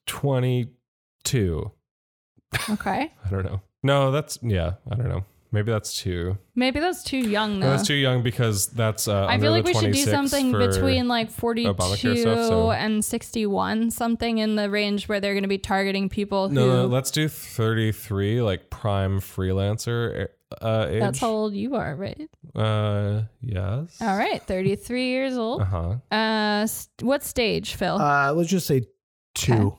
[0.06, 1.72] 22.
[2.70, 3.12] Okay.
[3.24, 3.61] I don't know.
[3.82, 4.74] No, that's yeah.
[4.90, 5.24] I don't know.
[5.53, 6.38] Maybe that's two.
[6.55, 9.09] Maybe that's too young No, that's too young because that's.
[9.09, 12.70] Uh, I under feel the like we should do something between like 42 stuff, so-
[12.70, 16.55] and 61, something in the range where they're going to be targeting people who.
[16.55, 20.28] No, no, let's do 33, like prime freelancer
[20.62, 21.01] uh, age.
[21.01, 22.30] that's how old you are, right?
[22.55, 23.96] Uh, yes.
[24.01, 25.62] All right, 33 years old.
[25.62, 26.14] Uh huh.
[26.16, 27.96] Uh, st- what stage, Phil?
[28.01, 28.82] uh, let's just say
[29.34, 29.53] two.
[29.53, 29.76] Okay.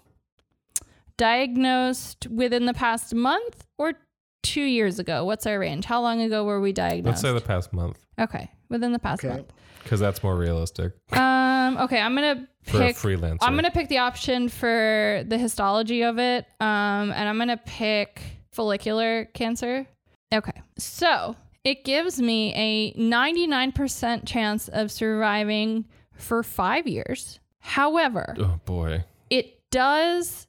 [1.21, 3.93] Diagnosed within the past month or
[4.41, 5.23] two years ago?
[5.23, 5.85] What's our range?
[5.85, 7.05] How long ago were we diagnosed?
[7.05, 7.45] Let's diagnosed?
[7.45, 9.35] say the past month okay, within the past Okay.
[9.35, 9.53] month.
[9.83, 12.95] because that's more realistic Um, okay, I'm gonna for pick.
[12.97, 13.37] a freelancer.
[13.41, 16.47] I'm gonna pick the option for the histology of it.
[16.59, 18.19] Um, and I'm gonna pick
[18.51, 19.85] follicular cancer.
[20.33, 27.39] Okay, so it gives me a 99% chance of surviving for five years.
[27.59, 29.03] However, Oh boy.
[29.29, 30.47] it does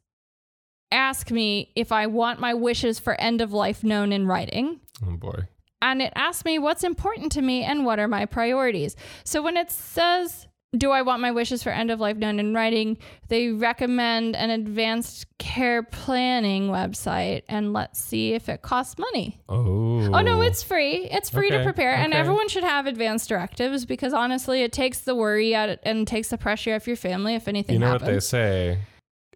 [0.93, 4.81] ask me if I want my wishes for end of life known in writing.
[5.07, 5.49] Oh boy.
[5.81, 8.95] And it asks me what's important to me and what are my priorities.
[9.25, 10.47] So when it says,
[10.79, 12.97] Do I want my wishes for end of life known in writing?
[13.29, 17.43] They recommend an advanced care planning website.
[17.49, 19.41] And let's see if it costs money.
[19.49, 20.09] Oh.
[20.15, 21.09] Oh, no, it's free.
[21.11, 21.95] It's free to Okay, prepare.
[21.95, 26.29] And everyone should have advanced directives because honestly, it takes the worry out and takes
[26.29, 28.07] the pressure off your family if anything You know happens.
[28.09, 28.79] what they say?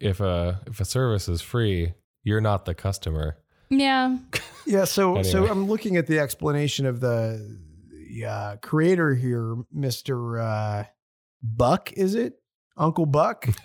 [0.00, 3.38] If a if a service is free, you're not the customer.
[3.70, 4.18] Yeah.
[4.68, 7.56] Yeah, so so I'm looking at the explanation of the
[8.26, 10.84] uh, creator here, Mister uh,
[11.40, 11.92] Buck.
[11.92, 12.40] Is it
[12.76, 13.46] Uncle Buck?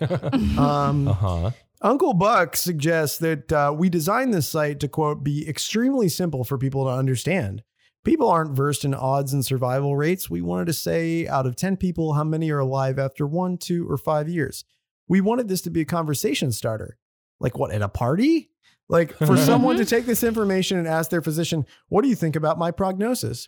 [0.56, 1.50] Um, uh huh.
[1.80, 6.56] Uncle Buck suggests that uh, we designed this site to quote be extremely simple for
[6.56, 7.64] people to understand.
[8.04, 10.30] People aren't versed in odds and survival rates.
[10.30, 13.88] We wanted to say out of 10 people, how many are alive after one, two,
[13.88, 14.64] or five years?
[15.12, 16.96] We wanted this to be a conversation starter.
[17.38, 18.48] Like what, at a party?
[18.88, 22.34] Like for someone to take this information and ask their physician, what do you think
[22.34, 23.46] about my prognosis?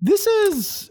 [0.00, 0.88] This is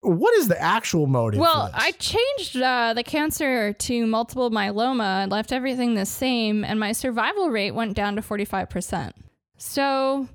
[0.00, 1.38] what is the actual motive?
[1.38, 1.74] for Well, this?
[1.76, 6.90] I changed uh, the cancer to multiple myeloma and left everything the same, and my
[6.90, 9.12] survival rate went down to 45%.
[9.56, 10.26] So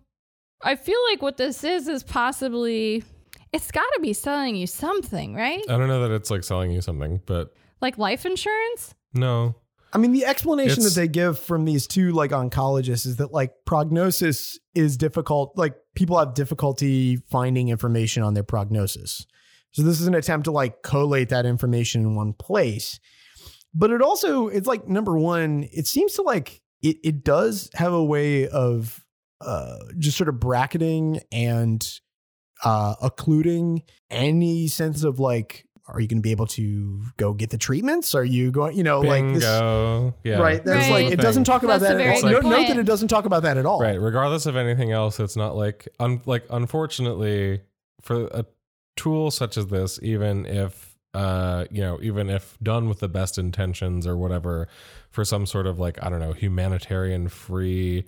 [0.62, 3.04] I feel like what this is is possibly,
[3.52, 5.62] it's got to be selling you something, right?
[5.68, 8.94] I don't know that it's like selling you something, but Like life insurance?
[9.14, 9.56] no.
[9.94, 13.32] I mean, the explanation It's- that they give from these two like oncologists is that
[13.32, 15.54] like prognosis is difficult.
[15.56, 19.26] Like people have difficulty finding information on their prognosis.
[19.72, 23.00] So this is an attempt to like collate that information in one place.
[23.74, 27.94] But it also, it's like number one, it seems to like it it does have
[27.94, 29.04] a way of
[29.40, 31.88] uh just sort of bracketing and
[32.64, 37.50] uh occluding any sense of like are you going to be able to go get
[37.50, 38.14] the treatments?
[38.16, 40.38] Are you going, you know, like this yeah.
[40.40, 40.64] Right.
[40.64, 41.06] That's Right.
[41.06, 42.02] like it doesn't talk about That's that.
[42.02, 42.22] At all.
[42.30, 43.80] good Note, note that it doesn't talk about that at all.
[43.80, 44.00] Right.
[44.00, 47.62] Regardless of anything else, it's not like un- like unfortunately
[48.02, 48.46] for a
[48.96, 53.38] tool such as this, even if uh you know even if done with the best
[53.38, 54.68] intentions or whatever,
[55.10, 58.06] for some sort of like I don't know humanitarian free,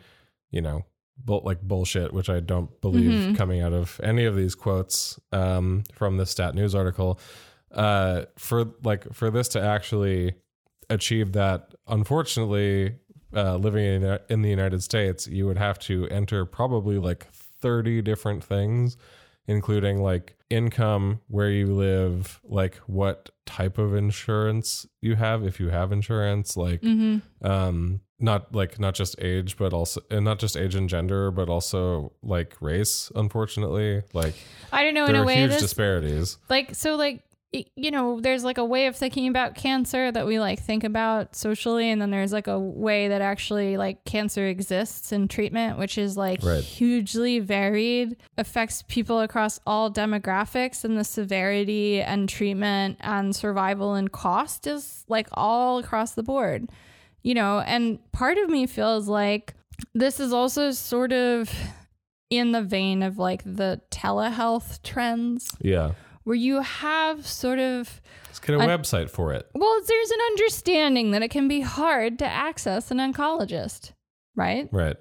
[0.52, 0.86] you know.
[1.22, 3.36] Bull, like bullshit, which I don't believe Mhm.
[3.36, 7.20] coming out of any of these quotes um, from the Stat News article.
[7.72, 10.34] Uh, for like for this to actually
[10.90, 12.96] achieve that, unfortunately,
[13.36, 18.02] uh, living in, in the United States, you would have to enter probably like 30
[18.02, 18.98] different things,
[19.48, 25.70] including like income, where you live, like what type of insurance you have, if you
[25.70, 27.46] have insurance, like, Mm-hmm.
[27.48, 31.48] um, not like not just age, but also, and not just age and gender, but
[31.48, 34.02] also like race, unfortunately.
[34.12, 34.34] Like,
[34.74, 35.06] I don't know.
[35.06, 36.38] In there a way, huge this disparities.
[36.50, 40.40] like so like you know there's like a way of thinking about cancer that we
[40.40, 45.12] like think about socially and then there's like a way that actually like cancer exists
[45.12, 46.64] in treatment which is like Right.
[46.64, 54.12] hugely varied affects people across all demographics and the severity and treatment and survival and
[54.12, 56.70] cost is like all across the board
[57.24, 59.56] you know and part of me feels like
[59.96, 61.52] this is also sort of
[62.30, 65.94] in the vein of like the telehealth trends Yeah.
[66.30, 69.48] Where you have sort of Let's get a I- website for it.
[69.56, 73.94] well there's an understanding that it can be hard to access an oncologist
[74.36, 74.96] right Right.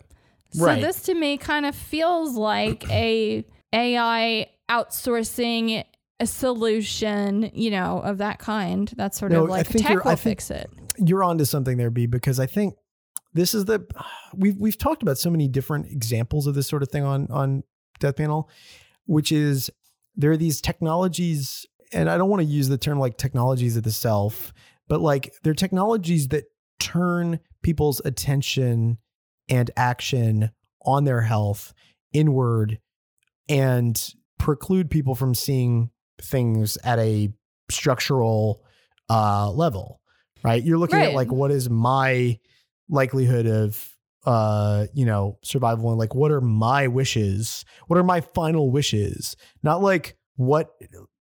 [0.52, 0.80] so Right.
[0.80, 5.84] this to me kind of feels like a ai outsourcing
[6.20, 9.90] a solution you know of that kind that's sort No, of I like think tech
[9.92, 12.74] you're- will I think- fix it You're onto something there, B, because I think
[13.34, 13.86] this is the
[14.34, 17.62] we've we've talked about so many different examples of this sort of thing on on
[18.00, 18.48] Death Panel,
[19.06, 19.70] which is
[20.18, 23.84] there are these technologies, and I don't want to use the term like technologies of
[23.84, 24.52] the self,
[24.88, 26.44] but like they're technologies that
[26.80, 28.98] turn people's attention
[29.48, 30.50] and action
[30.84, 31.72] on their health
[32.12, 32.78] inward
[33.48, 35.90] and preclude people from seeing
[36.20, 37.32] things at a
[37.70, 38.62] structural
[39.08, 40.00] uh, level,
[40.42, 40.62] right?
[40.62, 41.06] You're looking Right.
[41.08, 42.38] at like what is my
[42.88, 43.96] likelihood of
[44.26, 47.64] uh you know survival and like what are my wishes?
[47.86, 49.36] What are my final wishes?
[49.62, 50.70] Not like what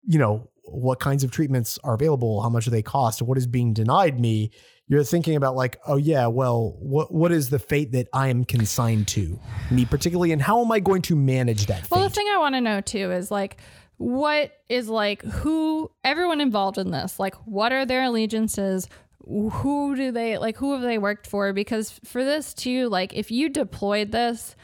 [0.04, 2.42] you know what kinds of treatments are available?
[2.42, 3.22] How much do they cost?
[3.22, 4.52] What is being denied me?
[4.88, 8.46] You're thinking about like oh yeah well what what is the fate that i am
[8.46, 9.40] consigned to
[9.72, 12.54] me particularly and how am i going to manage that Well, the thing I want
[12.54, 13.58] to know too is like,
[13.98, 17.20] what is like who everyone involved in this?
[17.20, 18.88] Like, what are their allegiances?
[19.28, 20.58] Who do they like?
[20.58, 21.52] Who have they worked for?
[21.54, 24.56] Because for this too, like, if you deployed this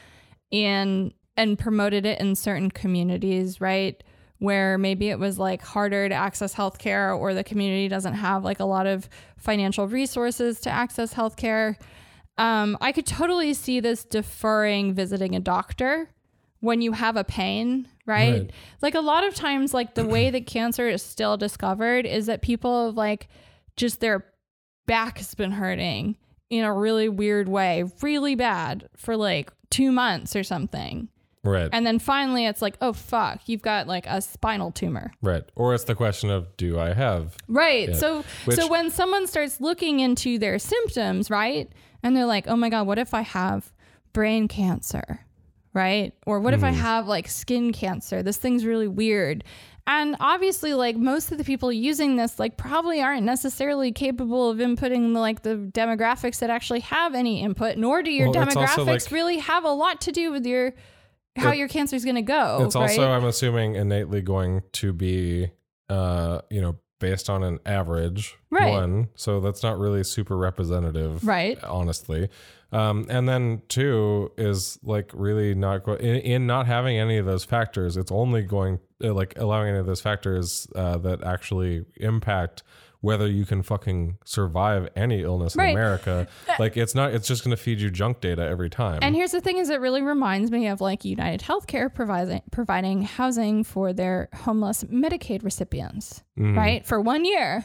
[0.52, 4.02] and and promoted it in certain communities, right?
[4.38, 8.60] Where maybe it was like harder to access healthcare, or the community doesn't have like
[8.60, 11.76] a lot of financial resources to access healthcare.
[12.38, 16.08] Um, I could totally see this deferring visiting a doctor
[16.60, 18.32] when you have a pain, right?
[18.32, 18.52] Right.
[18.80, 22.42] Like a lot of times, like the way that cancer is still discovered is that
[22.42, 23.28] people have like
[23.76, 24.24] just their
[24.86, 26.16] back has been hurting
[26.50, 31.08] in a really weird way, really bad for like two months or something.
[31.44, 31.68] Right.
[31.72, 35.12] And then finally it's like, oh fuck, you've got like a spinal tumor.
[35.22, 35.42] right.
[35.56, 37.88] Or it's the question of do I have Right.
[37.88, 37.94] Yeah.
[37.94, 41.72] So Which- so when someone starts looking into their symptoms, right?
[42.02, 43.72] And they're like, "Oh my god, what if I have
[44.12, 45.20] brain cancer?"
[45.72, 46.12] Right?
[46.26, 46.80] Or what if I mm-hmm.
[46.80, 48.22] have like skin cancer?
[48.22, 49.42] This thing's really weird.
[49.86, 54.58] And obviously like most of the people using this like probably aren't necessarily capable of
[54.58, 59.10] inputting like the demographics that actually have any input, nor do your Well, demographics like-
[59.10, 60.74] really have a lot to do with your
[61.36, 62.58] how It- your cancer is going to go.
[62.64, 63.10] it's also.
[63.10, 65.50] I'm assuming, innately going to be,
[65.88, 68.70] uh, you know, based on an average Right.
[68.70, 69.08] one.
[69.16, 71.58] So that's not really super representative, Right.
[71.64, 72.28] Honestly.
[72.70, 77.26] Um, and then two is like really not going in, in not having any of
[77.26, 77.96] those factors.
[77.96, 82.62] It's only going like allowing any of those factors uh, that actually impact
[83.00, 85.70] whether you can fucking survive any illness Right.
[85.70, 86.28] in America.
[86.60, 87.12] Like it's not.
[87.12, 89.00] It's just going to feed you junk data every time.
[89.02, 93.02] And here's the thing: is it really reminds me of like United Healthcare providing providing
[93.02, 96.56] housing for their homeless Medicaid recipients, Mhm.
[96.56, 97.64] right, for one year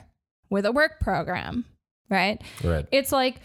[0.50, 1.66] with a work program,
[2.10, 2.42] right?
[2.64, 2.88] right.
[2.92, 3.42] It's like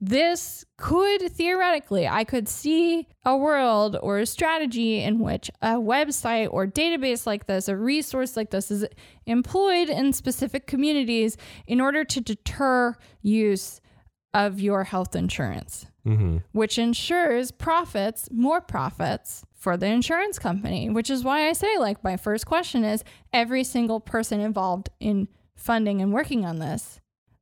[0.00, 6.48] this could theoretically, I could see a world or a strategy in which a website
[6.50, 8.86] or database like this, a resource like this, is
[9.26, 11.36] employed in specific communities
[11.66, 13.80] in order to deter use
[14.32, 21.10] of your health insurance hmm which ensures profits, more profits for the insurance company, which
[21.10, 26.00] is why I say, like, my first question is every single person involved in funding
[26.00, 27.00] and working on this.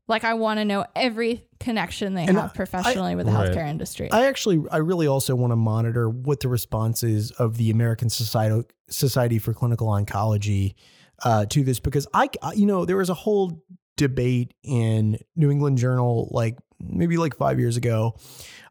[0.08, 3.50] Like, I want to know every connection they And have I- professionally with the Right.
[3.50, 4.10] healthcare industry.
[4.12, 8.08] I actually, I really also want to monitor what the response is of the American
[8.10, 10.74] Society Society for Clinical Oncology
[11.24, 13.62] uh, to this because I, I- you know, there was a whole
[13.96, 18.14] debate in New England Journal, like maybe like five years ago,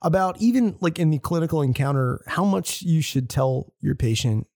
[0.02, 4.48] about even like in the clinical encounter, how much you should tell your patient,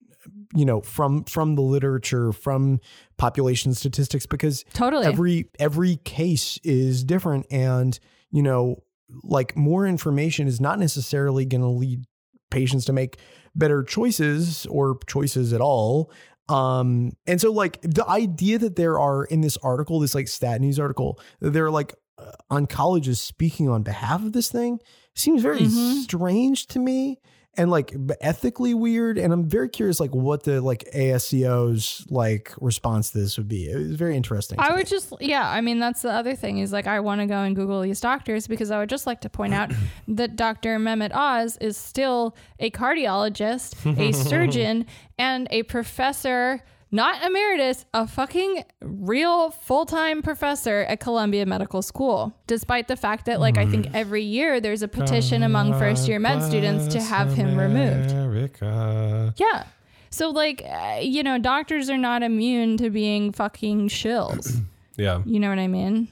[0.56, 2.80] you know, from from the literature, from
[3.18, 5.06] population statistics, because totally.
[5.06, 8.00] every every case is different and
[8.32, 8.78] you know
[9.24, 12.04] like more information is not necessarily going to lead
[12.50, 13.18] patients to make
[13.56, 16.12] better choices or choices at all
[16.50, 20.60] um and so like the idea that there are in this article this like stat
[20.62, 24.80] news article that there are like uh, oncologists speaking on behalf of this thing
[25.16, 26.04] seems very Mhm.
[26.04, 27.20] strange to me
[27.58, 33.12] and like ethically weird and i'm very curious like what the like asco's like response
[33.12, 34.76] to this would be it was very interesting I me.
[34.76, 37.40] would just, yeah, I mean, that's the other thing is like, I want to go
[37.40, 39.72] and Google these doctors because I would just like to point out
[40.08, 40.78] that Dr.
[40.78, 44.86] Mehmet Oz is still a cardiologist, a surgeon,
[45.18, 46.62] and a professor,
[46.92, 52.34] not emeritus, a fucking real full time professor at Columbia Medical School.
[52.48, 56.20] Despite the fact that, like, I think every year there's a petition among first year
[56.20, 58.12] med students to have him removed.
[58.12, 59.34] America.
[59.38, 59.64] Yeah.
[60.10, 64.58] So, like, uh, you know, doctors are not immune to being fucking shills.
[64.98, 65.22] Yeah.
[65.26, 66.10] You know what I mean?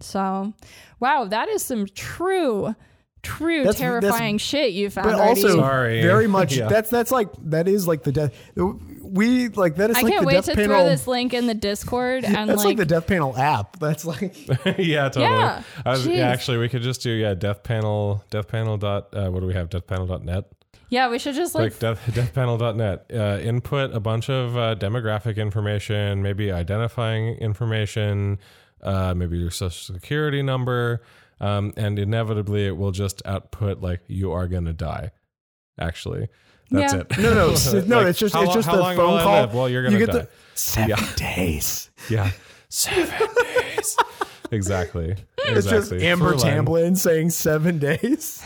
[0.00, 0.52] So,
[1.00, 2.74] wow, that is some true,
[3.22, 5.10] true That's- that's- terrifying shit you found.
[5.10, 5.42] but Artie.
[5.42, 6.02] also Sorry.
[6.02, 6.68] very much Yeah.
[6.68, 8.32] that's that's like that is like the death
[9.14, 11.32] we like that is I like can't the wait death to panel throw this link
[11.34, 14.36] in the Discord and that's like, like, the death panel app that's like
[14.78, 15.24] yeah, totally.
[15.24, 15.62] Yeah.
[15.86, 16.16] I was, Jeez.
[16.16, 19.14] yeah, actually, we could just do yeah, death panel, death panel dot.
[19.14, 19.70] Uh, what do we have?
[19.70, 20.46] Death panel dot net.
[20.88, 23.06] yeah, we should just like, Like death deathpanel.net.
[23.14, 28.38] Uh, input a bunch of uh, demographic information, maybe identifying information,
[28.82, 31.02] uh, maybe your social security number,
[31.40, 35.12] um, and inevitably it will just output like you are gonna die.
[35.78, 36.28] Actually,
[36.70, 37.00] that's Yeah.
[37.00, 37.18] it.
[37.18, 37.46] no no
[37.86, 39.54] no Like, it's just how it's just how the long will phone I call live?
[39.54, 40.18] Well, you're gonna you get die.
[40.20, 41.12] the seven Yeah.
[41.16, 42.30] days Yeah,
[42.68, 43.28] seven
[43.76, 43.96] days.
[44.50, 45.16] Exactly.
[45.38, 45.92] it's just.
[45.92, 46.54] Amber Full line.
[46.64, 48.42] Tamblyn saying seven days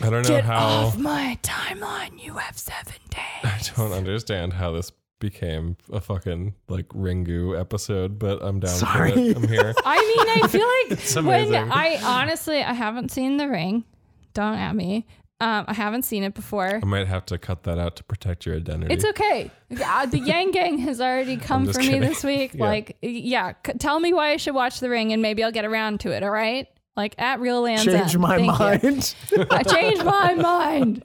[0.00, 0.58] I don't know get how.
[0.86, 2.22] off my timeline.
[2.22, 3.20] You have seven days.
[3.44, 4.90] I don't understand how this
[5.20, 9.12] became a fucking like Ringu episode, but I'm down Sorry.
[9.12, 9.36] for it.
[9.36, 9.74] I'm here.
[9.84, 11.54] I mean, I feel like when.
[11.70, 13.84] I honestly, I haven't seen The Ring.
[14.34, 15.06] Don't at me.
[15.42, 16.78] Um, I haven't seen it before.
[16.80, 18.94] I might have to cut that out to protect your identity.
[18.94, 19.50] It's okay.
[19.84, 22.52] Uh, the Yang Gang has already come for me this week.
[22.54, 22.64] Yeah.
[22.64, 25.64] Like, yeah, c- tell me why I should watch The Ring, and maybe I'll get
[25.64, 26.22] around to it.
[26.22, 28.18] All right, like at Real Lands change End.
[28.18, 29.14] my Thank mind
[29.50, 31.02] I changed my mind.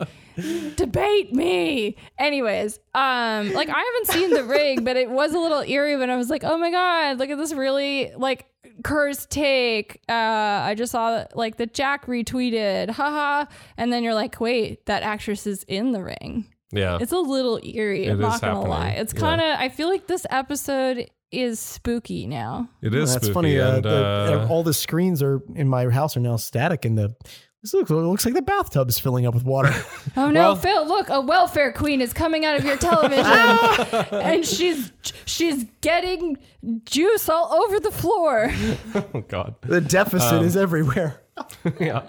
[0.75, 1.95] Debate me.
[2.19, 6.09] Anyways, um, like I haven't seen The Ring, but it was a little eerie when
[6.11, 8.45] I was like, oh my god, look at this really like
[8.83, 9.99] cursed take.
[10.07, 13.45] Uh, I just saw like the Jack retweeted, haha,
[13.77, 16.45] and then you're like, wait, that actress is in The Ring.
[16.71, 16.99] yeah.
[17.01, 18.05] It's a little eerie.
[18.05, 18.69] It I'm is not gonna happening.
[18.69, 18.89] lie.
[18.89, 19.59] It's kind of.
[19.59, 22.69] I feel like this episode is spooky now.
[22.81, 23.33] It is that's spooky.
[23.33, 26.85] funny uh, and, the- uh, all the screens are in my house are now static
[26.85, 27.15] and the
[27.63, 29.73] this looks, it looks like the bathtub is filling up with water
[30.15, 30.87] Oh no, Well- Phil!
[30.87, 33.25] Look, a welfare queen is coming out of your television,
[34.11, 34.91] and she's
[35.25, 36.37] she's getting
[36.85, 38.49] juice all over the floor.
[38.95, 39.55] oh god.
[39.63, 41.21] the deficit Um, is everywhere
[41.79, 42.01] yeah.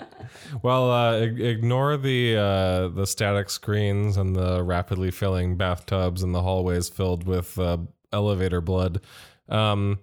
[0.63, 6.41] Well, uh, ignore the uh, the static screens and the rapidly filling bathtubs and the
[6.43, 7.77] hallways filled with uh,
[8.13, 9.01] elevator blood.
[9.49, 9.99] Um,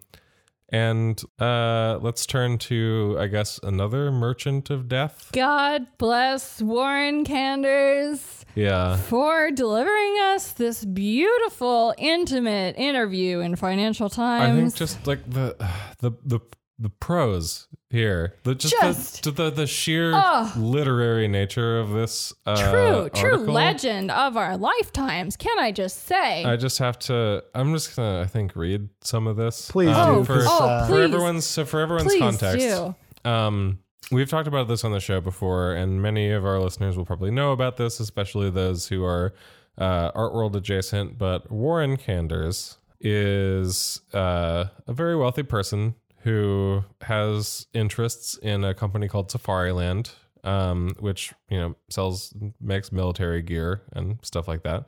[0.69, 5.29] And uh, let's turn to, I guess, another merchant of death.
[5.31, 8.97] God bless Warren Kanders Yeah.
[8.97, 14.57] for delivering us this beautiful, intimate interview in Financial Times.
[14.57, 15.55] I think just like the
[15.99, 16.39] the the
[16.78, 20.51] the prose here, the just, Just- the, the the sheer Oh.
[20.57, 22.34] literary nature of this.
[22.45, 23.53] Uh, true, true article.
[23.53, 25.38] legend of our lifetimes.
[25.38, 26.43] Can I just say?
[26.43, 27.43] I just have to.
[27.53, 29.71] I'm just gonna, I think, read some of this.
[29.71, 32.57] Please um, do, for, 'cause, oh, uh, for everyone's so for everyone's Please context.
[32.59, 32.95] do.
[33.30, 33.80] Um,
[34.11, 37.32] we've talked about this on the show before, and many of our listeners will probably
[37.32, 39.34] know about this, especially those who are
[39.78, 41.17] uh, art world adjacent.
[41.17, 45.95] But Warren Kanders is uh, a very wealthy person
[46.26, 50.11] who has interests in a company called Safariland,
[50.43, 54.86] um, which you know sells makes military gear and stuff like that.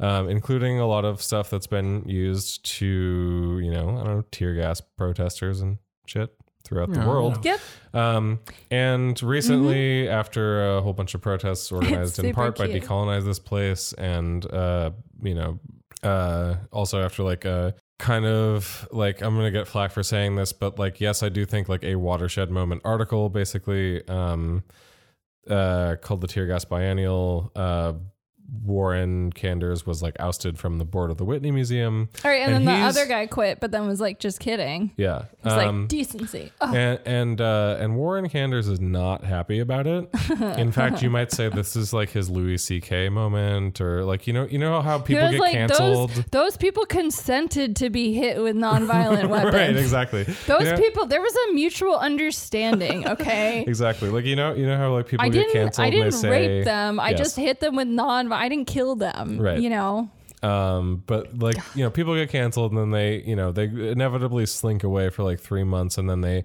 [0.00, 4.24] Um, including a lot of stuff that's been used to, you know, I don't know,
[4.30, 7.44] tear gas protesters and shit throughout the world.
[7.44, 7.60] Yep.
[7.92, 8.38] Um,
[8.70, 12.68] and recently, after a whole bunch of protests organized in part by.
[12.68, 14.90] Decolonize This Place, and uh,
[15.24, 15.58] you know,
[16.04, 20.52] uh, also after like a kind of like I'm gonna get flack for saying this,
[20.52, 24.64] but like yes, I do think like a watershed moment article, basically, um,
[25.48, 27.50] uh, called the Tear Gas Biennial.
[27.56, 27.94] Uh,
[28.64, 32.08] Warren Kanders was like ousted from the board of the Whitney Museum.
[32.24, 34.92] All right, and, And then the other guy quit, but then was like, just kidding.
[34.96, 36.52] Yeah, It's um, like decency.
[36.60, 40.08] Oh, and and uh, and Warren Kanders is not happy about it.
[40.58, 43.08] In fact, you might say this is like his Louis C.K.
[43.10, 46.10] moment, or like you know you know how people get like, canceled.
[46.10, 49.54] those those people consented to be hit with nonviolent weapons.
[49.54, 50.22] right, exactly.
[50.46, 53.06] Those You know- people, there was a mutual understanding.
[53.18, 53.64] Okay.
[53.66, 54.10] exactly.
[54.10, 55.82] Like you know you know how like people I get canceled.
[55.82, 57.00] I and they didn't say, them.
[57.00, 57.18] I Yes.
[57.18, 58.28] just hit them with non.
[58.38, 59.38] I didn't kill them.
[59.38, 59.60] Right.
[59.60, 60.10] You know.
[60.42, 64.46] Um, but like you know, people get canceled and then they you know they inevitably
[64.46, 66.44] slink away for like three months and then they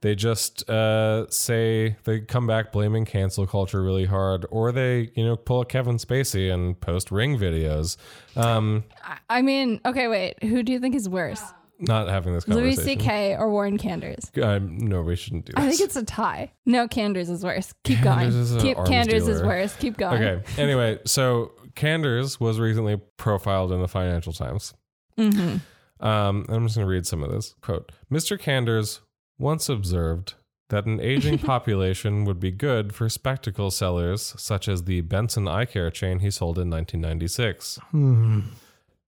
[0.00, 5.24] they just uh, say they come back blaming cancel culture really hard, or they you
[5.24, 7.96] know pull a Kevin Spacey and post ring videos.
[8.36, 10.42] Um, I- I mean, okay, wait.
[10.42, 11.42] Who do you think is worse,
[11.78, 12.64] not having this conversation.
[12.66, 13.00] Louis conversation.
[13.00, 13.36] C.K.
[13.36, 14.42] or Warren Kanders?
[14.42, 15.64] Um, no, we shouldn't do this.
[15.64, 16.52] I think it's a tie.
[16.66, 17.72] No, Kanders is worse.
[17.84, 18.28] Keep Kanders going.
[18.28, 19.46] is an Keep arms Kanders is dealer.
[19.46, 19.76] worse.
[19.76, 20.22] Keep going.
[20.22, 20.44] okay.
[20.62, 24.74] Anyway, so Kanders was recently profiled in the Financial Times.
[25.18, 26.04] Mm-hmm.
[26.04, 27.54] Um, I'm just going to read some of this.
[27.60, 28.38] Quote Mr.
[28.40, 29.00] Kanders
[29.38, 30.34] once observed
[30.70, 35.64] that an aging population would be good for spectacle sellers, such as the Benson eye
[35.64, 37.78] care chain he sold in 1996.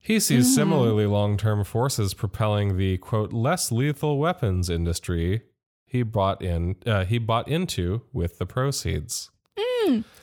[0.02, 5.42] He sees similarly long term forces propelling the quote less lethal weapons industry
[5.84, 9.30] he bought in uh, he bought into with the proceeds.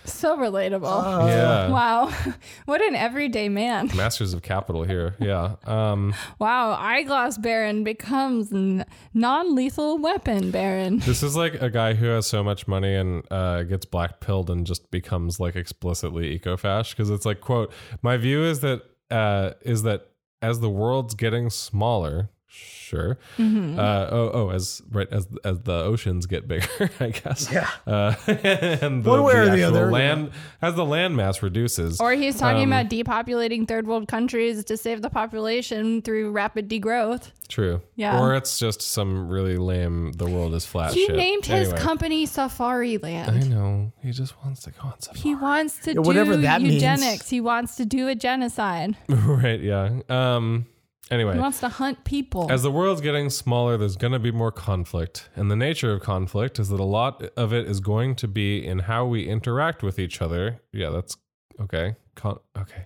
[0.06, 1.28] So relatable.
[1.28, 1.68] yeah.
[1.70, 2.14] wow.
[2.66, 3.92] what an everyday man.
[3.96, 5.16] Masters of Capital here.
[5.20, 5.56] Yeah.
[5.66, 6.72] Um, Wow.
[6.80, 11.00] Eyeglass Baron becomes n- non lethal weapon Baron.
[11.00, 14.50] This is like a guy who has so much money and uh, gets black pilled
[14.50, 19.52] and just becomes like explicitly eco-fash because it's like quote my view is that uh,
[19.62, 20.10] is that
[20.42, 23.78] as the world's getting smaller sure Mm-hmm.
[23.78, 26.68] uh, oh oh as right as as the oceans get bigger
[27.00, 30.32] I guess yeah uh, and the, One way or the actual other, land
[30.62, 34.78] as the land mass reduces Or he's talking Um, about depopulating third world countries to
[34.78, 37.32] save the population through rapid degrowth.
[37.50, 38.20] true Yeah.
[38.22, 41.16] or it's just some really lame the world is flat He shit.
[41.18, 43.30] named his company Safariland.
[43.30, 45.20] I know he just wants to go on safari.
[45.22, 46.76] He wants to Yeah, whatever do that means.
[46.76, 47.30] eugenics.
[47.30, 48.96] He wants to do a genocide.
[49.10, 50.66] right yeah um
[51.12, 52.52] anyway He wants to hunt people.
[52.52, 55.30] As the world's getting smaller, there's going to be more conflict.
[55.36, 58.66] And the nature of conflict is that a lot of it is going to be
[58.66, 60.62] in how we interact with each other.
[60.74, 61.18] Yeah, that's
[61.60, 61.96] okay.
[62.16, 62.86] Con- okay.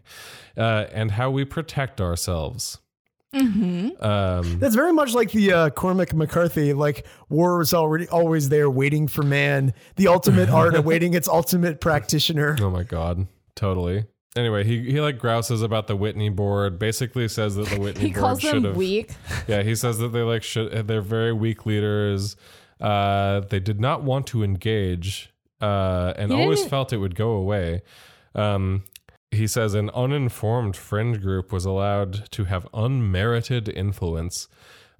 [0.57, 2.79] Uh, and how we protect ourselves.
[3.33, 4.03] mm-hmm.
[4.03, 8.69] Um, That's very much like the uh, Cormac McCarthy, like war is already always there
[8.69, 12.57] waiting for man, the ultimate art awaiting its ultimate practitioner.
[12.59, 13.27] oh my God.
[13.55, 14.05] Totally.
[14.35, 16.79] Anyway, he, he like grouses about the Whitney board.
[16.79, 18.75] Basically, says that the Whitney He board calls should them have.
[18.77, 19.11] weak.
[19.47, 22.35] Yeah, he says that they like should they're very weak leaders.
[22.79, 27.15] Uh, they did not want to engage, uh, and He always didn't- felt it would
[27.15, 27.81] go away.
[28.33, 28.83] Um,
[29.31, 34.47] he says an uninformed fringe group was allowed to have unmerited influence.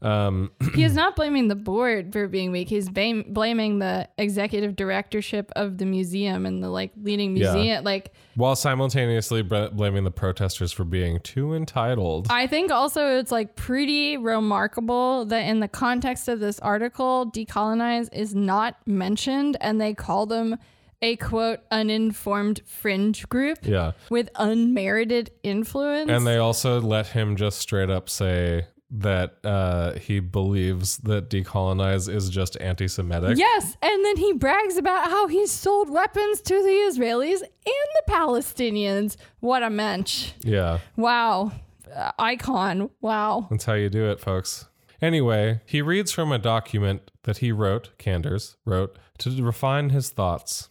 [0.02, 2.70] Um, He is not blaming the board for being weak.
[2.70, 7.54] He's bam- blaming the executive directorship of the museum and the like leading Yeah.
[7.54, 7.84] museum.
[7.84, 12.28] Like while simultaneously br- blaming the protesters for being too entitled.
[12.30, 18.10] I think also it's like pretty remarkable that in the context of this article, decolonize
[18.14, 20.58] is not mentioned, and they call them
[21.04, 23.94] a quote uninformed fringe group yeah.
[24.10, 26.10] with unmerited influence.
[26.12, 32.14] And they also let him just straight up say that uh, he believes that decolonize
[32.14, 33.38] is just anti-Semitic.
[33.38, 38.04] Yes, and then he brags about how he sold weapons to the Israelis and the
[38.10, 39.16] Palestinians.
[39.40, 40.34] What a mensch.
[40.44, 41.54] Yeah, Wow.
[41.94, 42.90] Uh, icon.
[43.02, 43.48] Wow.
[43.50, 44.68] that's how you do it, folks.
[45.02, 50.70] Anyway, he reads from a document that he wrote, Kanders wrote, to refine his thoughts.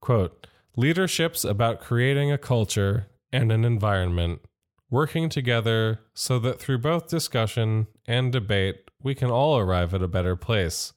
[0.00, 0.46] Quote,
[0.76, 4.42] leadership's about creating a culture and an environment,
[4.92, 10.06] working together so that through both discussion and debate, we can all arrive at a
[10.06, 10.92] better place.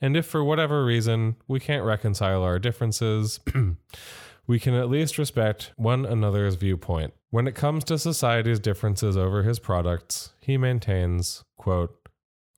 [0.00, 3.40] And if for whatever reason we can't reconcile our differences,
[4.46, 7.12] we can at least respect one another's viewpoint.
[7.30, 11.94] When it comes to society's differences over his products, he maintains, quote,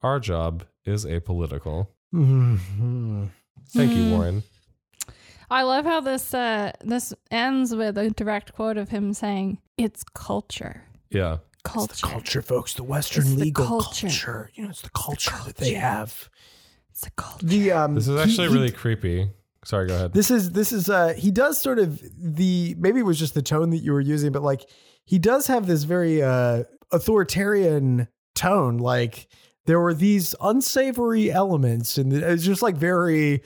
[0.02, 1.88] our job is apolitical.
[2.14, 3.30] Mhm.
[3.70, 4.42] Thank you, Warren.
[5.52, 10.02] I love how this uh this ends with a direct quote of him saying, "It's
[10.14, 10.84] culture.
[11.10, 11.38] Yeah.
[11.64, 11.92] Culture.
[11.92, 12.74] It's the culture, folks.
[12.74, 14.06] The Western It's the legal culture.
[14.08, 14.50] culture.
[14.54, 16.28] You know, it's the culture, that they have.
[16.90, 19.30] It's a culture." The um, This is actually he- really creepy.
[19.64, 20.12] Sorry, go ahead.
[20.12, 23.42] This is this is uh he does sort of the maybe it was just the
[23.42, 24.68] tone that you were using, but like
[25.04, 28.78] he does have this very uh authoritarian tone.
[28.78, 29.28] Like
[29.66, 33.42] there were these unsavory elements, and it's just like very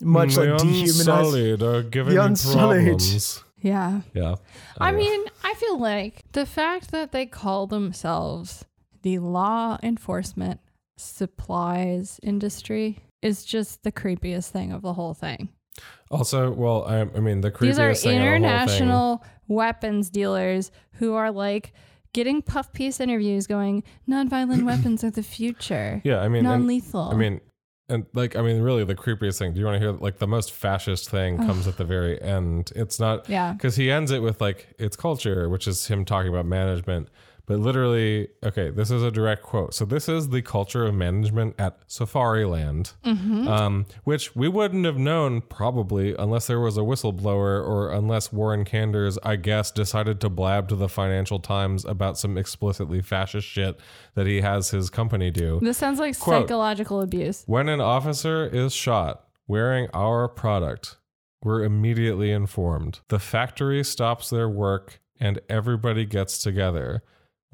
[0.00, 1.08] much mm, like dehumanized.
[1.08, 2.84] unsullied are giving the unsullied.
[2.98, 3.42] problems.
[3.62, 4.02] Yeah.
[4.14, 4.36] Yeah.
[4.78, 5.04] I Anyway.
[5.04, 8.64] mean, I feel like the fact that they call themselves
[9.02, 10.60] the law enforcement
[10.98, 15.48] supplies industry is just the creepiest thing of the whole thing.
[16.10, 19.24] also, well, I, I mean, the creepiest These are thing of the whole thing- international
[19.48, 21.72] weapons dealers who are like
[22.12, 26.00] getting puff piece interviews going, nonviolent weapons are the future.
[26.04, 27.10] Yeah, I mean, and- non lethal.
[27.10, 27.40] I mean,
[27.88, 29.52] and like, I mean, really, the creepiest thing.
[29.52, 32.72] Do you want to hear like the most fascist thing comes at the very end?
[32.74, 33.52] It's not, Yeah.
[33.52, 37.08] because he ends it with like it's culture, which is him talking about management.
[37.46, 39.72] But literally, okay, this is a direct quote.
[39.72, 45.42] So this is the culture of management at Safariland, um, which we wouldn't have known
[45.42, 50.68] probably unless there was a whistleblower or unless Warren Kanders, I guess, decided to blab
[50.70, 53.78] to the Financial Times about some explicitly fascist shit
[54.14, 55.60] that he has his company do.
[55.62, 56.42] this sounds like Quote.
[56.42, 57.44] psychological abuse.
[57.46, 60.96] When an officer is shot wearing our product,
[61.44, 63.00] we're immediately informed.
[63.08, 67.04] The factory stops their work and everybody gets together.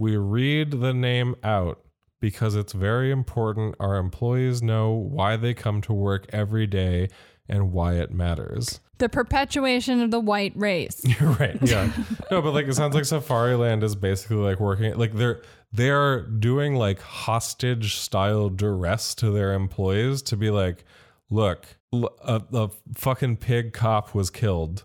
[0.03, 1.80] We read the name out
[2.18, 7.09] because it's very important our employees know why they come to work every day
[7.48, 8.80] and why it matters.
[8.98, 11.03] The perpetuation of the white race.
[11.20, 11.57] You're right.
[11.62, 11.92] Yeah.
[12.32, 15.40] no, but like it sounds like Safariland is basically like working like they're
[15.70, 20.84] they're doing like hostage style duress to their employees to be like,
[21.30, 24.84] look, a fucking pig cop was killed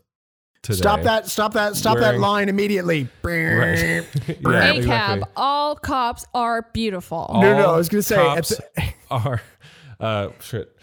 [0.68, 0.78] today.
[0.78, 1.28] Stop that!
[1.28, 1.76] Stop that!
[1.76, 3.08] Stop Wearing- that line immediately!
[3.24, 3.78] Right.
[3.80, 5.30] yeah, ACAB, exactly.
[5.36, 7.30] all cops are beautiful.
[7.34, 9.42] No, no, I was gonna say, at cops the- are
[10.00, 10.76] uh shit.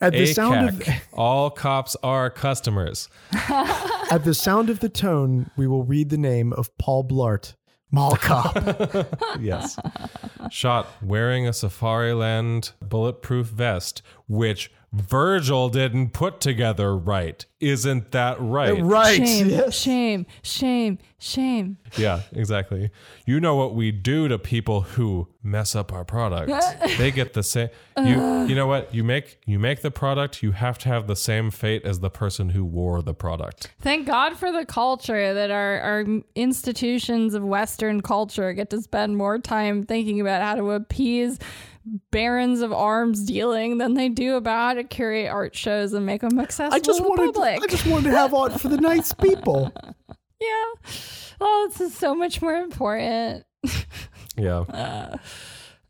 [0.00, 1.00] At the sound of ACAC.
[1.14, 3.08] all cops are customers.
[3.32, 7.54] at the sound of the tone, we will read the name of Paul Blart,
[7.90, 8.54] Mall Cop.
[9.40, 9.78] yes.
[10.50, 17.44] Shot wearing a Safariland bulletproof vest, which Virgil didn't put together right.
[17.60, 18.82] Isn't that right?
[18.82, 19.16] right.
[19.16, 19.74] Shame, yes.
[19.74, 21.78] shame, shame, shame.
[21.96, 22.90] Yeah, exactly.
[23.24, 26.52] You know what we do to people who mess up our product.
[26.98, 27.68] they get the same
[27.98, 28.94] you you know what?
[28.94, 32.10] You make you make the product, you have to have the same fate as the
[32.10, 33.72] person who wore the product.
[33.80, 39.16] Thank God for the culture that our, our institutions of Western culture get to spend
[39.16, 41.38] more time thinking about how to appease
[42.10, 46.20] barons of arms dealing than they do about how to curate art shows and make
[46.20, 47.34] them accessible I just to the wanted.
[47.34, 47.62] public.
[47.62, 49.72] I just wanted to have art for the nice people.
[50.40, 50.64] yeah.
[51.40, 53.44] Oh, this is so much more important.
[54.38, 54.58] Yeah.
[54.68, 55.16] Uh,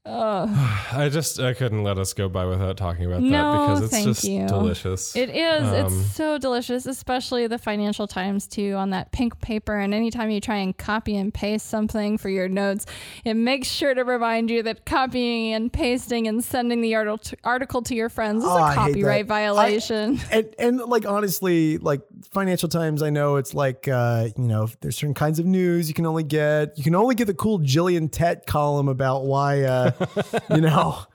[0.09, 3.91] Oh, I just I couldn't let us go by without talking about that because it's
[3.93, 4.47] thank just you.
[4.47, 5.17] delicious.
[5.17, 5.65] it is.
[5.69, 9.75] Um, it's so delicious, especially the Financial Times too on that pink paper.
[9.77, 12.87] And anytime you try and copy and paste something for your notes,
[13.25, 17.83] it makes sure to remind you that copying and pasting and sending the article article
[17.83, 19.35] to your friends is Oh, I a hate copyright that.
[19.35, 20.21] violation.
[20.31, 22.03] and and like honestly, like
[22.33, 25.95] Financial Times, I know it's like uh, you know, there's certain kinds of news you
[25.95, 26.79] can only get.
[26.79, 29.91] You can only get the cool Gillian Tett column about why uh,
[30.51, 31.07] you know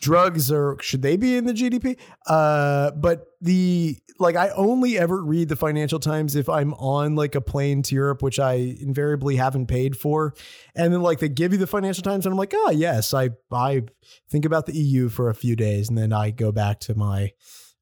[0.00, 1.98] drugs are should they be in the GDP?
[2.26, 7.34] Uh, but the like I only ever read the Financial Times if I'm on like
[7.34, 10.34] a plane to Europe, which I invariably haven't paid for.
[10.74, 13.30] And then like they give you the Financial Times and I'm like, oh yes, I
[13.52, 13.82] I
[14.30, 17.32] think about the EU for a few days and then I go back to my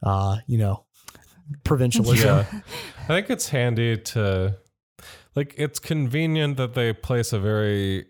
[0.02, 0.84] uh, you know,
[1.64, 2.46] provincialism.
[2.52, 2.60] Yeah.
[3.04, 4.58] I think it's handy to
[5.34, 8.06] like it's convenient that they place a very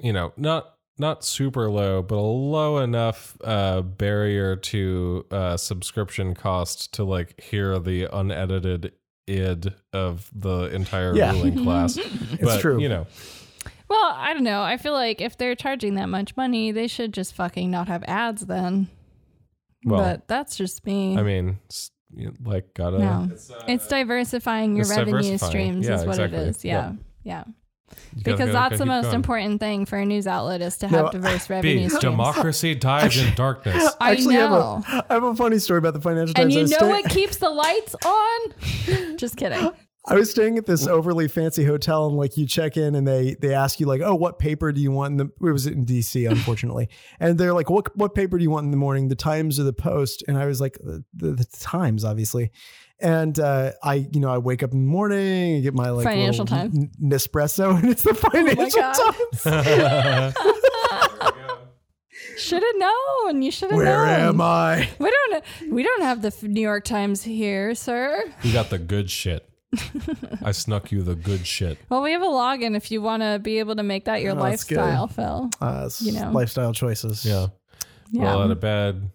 [0.00, 6.34] you know, not not super low, but a low enough uh, barrier to uh, subscription
[6.34, 8.92] cost to like hear the unedited
[9.26, 11.32] id of the entire Yeah.
[11.32, 11.96] ruling class.
[11.98, 12.80] it's true.
[12.80, 13.06] You know,
[13.88, 14.62] Well, I don't know.
[14.62, 18.04] I feel like if they're charging that much money, they should just fucking not have
[18.06, 18.88] ads then.
[19.84, 21.16] Well, but that's just me.
[21.18, 22.98] I mean, s- you know, like gotta.
[22.98, 23.28] no.
[23.66, 25.50] It's, diversifying your it's revenue diversifying.
[25.50, 26.38] streams Yeah, is what exactly.
[26.38, 26.64] it is.
[26.64, 26.72] Yeah.
[26.72, 26.92] Yeah.
[27.24, 27.44] Yeah.
[28.16, 29.14] You Because gotta- that's the most going.
[29.16, 32.00] important thing for a news outlet is to No, have diverse revenue B, streams.
[32.02, 33.92] democracy dies in darkness.
[34.00, 34.82] I Actually, know.
[34.86, 36.54] I have, a, I have a funny story about the Financial and Times.
[36.54, 39.16] I you was know staying- what keeps the lights on?
[39.16, 39.70] Just kidding.
[40.06, 43.36] I was staying at this overly fancy hotel, and like you check in, and they
[43.40, 45.86] they ask you like, "Oh, what paper do you want?" In the, it was in
[45.86, 46.26] D.C.
[46.26, 46.90] Unfortunately,
[47.20, 49.08] and they're like, "What what paper do you want in the morning?
[49.08, 52.50] The Times or the Post?" And I was like, "The, the, the Times, obviously."
[53.00, 56.04] And uh, I, you know, I wake up in the morning and get my like
[56.04, 56.78] Financial little Times.
[56.78, 59.14] n- Nespresso, and it's the Financial God.
[59.42, 60.34] Times.
[62.38, 63.42] Should have known.
[63.42, 63.86] You should have known.
[63.86, 64.88] Where am I?
[64.98, 65.44] We don't.
[65.72, 68.24] We don't have the New York Times here, sir.
[68.42, 69.48] you got the good shit.
[70.42, 71.78] I snuck you the good shit.
[71.88, 74.32] Well, we have a login if you want to be able to make that your
[74.32, 75.50] Oh, lifestyle, Phil.
[75.60, 76.30] Uh, You know.
[76.32, 77.24] lifestyle choices.
[77.24, 77.48] Yeah.
[78.10, 78.32] Yeah.
[78.32, 79.10] Roll out of bed,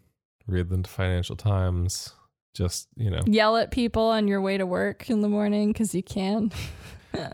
[0.48, 2.14] read the Financial Times.
[2.54, 3.22] Just you know.
[3.26, 6.52] Yell at people on your way to work in the morning because you can.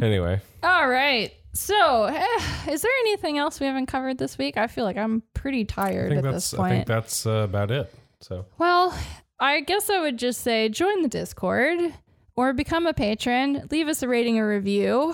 [0.02, 1.34] Anyway, All right.
[1.54, 4.58] So, eh, is there anything else we haven't covered this week?
[4.58, 6.88] I feel like I'm pretty tired at this I think point.
[6.88, 7.94] that's uh, about it.
[8.22, 8.98] So well,
[9.40, 11.94] I guess I would just say join the Discord
[12.38, 13.68] or become a patron.
[13.70, 15.14] Leave us a rating or review.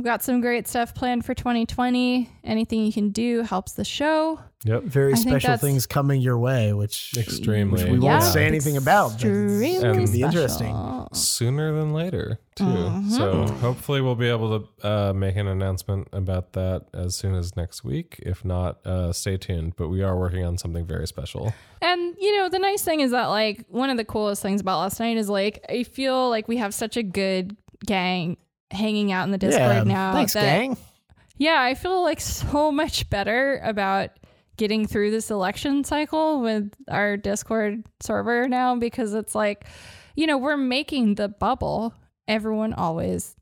[0.00, 2.30] We've got some great stuff planned for 2020.
[2.42, 4.40] Anything you can do helps the show.
[4.64, 4.82] yep.
[4.84, 7.84] Very I special things coming your way, which Extremely.
[7.84, 8.12] which we Yeah.
[8.18, 9.08] won't say anything about.
[9.20, 10.68] but it's Extremely gonna be interesting.
[10.68, 11.08] special.
[11.12, 12.64] sooner than later too.
[12.64, 13.10] Mm-hmm.
[13.10, 17.54] So hopefully we'll be able to uh, make an announcement about that as soon as
[17.54, 18.20] next week.
[18.22, 19.74] If not, uh, stay tuned.
[19.76, 21.52] But we are working on something very special.
[21.82, 24.78] And you know, the nice thing is that like one of the coolest things about
[24.78, 27.54] last night is like I feel like we have such a good
[27.84, 28.38] gang
[28.70, 29.82] hanging out in the Discord yeah.
[29.84, 30.12] now.
[30.12, 30.76] Thanks, that, gang.
[31.36, 34.10] Yeah, I feel like so much better about
[34.56, 39.64] getting through this election cycle with our Discord server now because it's like,
[40.16, 41.94] you know, we're making the bubble
[42.28, 43.36] everyone always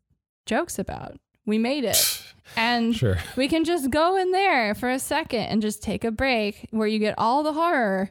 [0.46, 1.18] jokes about.
[1.44, 2.22] We made it.
[2.56, 3.18] And Sure.
[3.36, 6.88] we can just go in there for a second and just take a break where
[6.88, 8.10] you get all the horror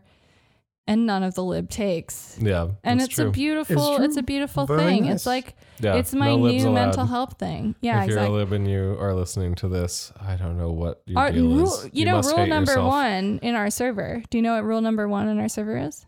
[0.88, 2.38] and none of the lib takes.
[2.42, 2.70] Yeah.
[2.84, 3.28] And that's it's true.
[3.28, 5.04] a beautiful It's it's, a beautiful Very thing.
[5.06, 5.16] nice.
[5.16, 6.74] It's like Yeah, it's my no new allowed.
[6.74, 7.76] mental health thing.
[7.82, 8.28] Yeah, if exactly.
[8.30, 11.32] you're a lib and you are listening to this, I don't know what your Our
[11.32, 11.90] deal rule, is.
[11.94, 12.88] you, know, must rule hate number yourself.
[12.90, 14.24] one in our server.
[14.30, 16.06] Do you know what rule number one in our server is?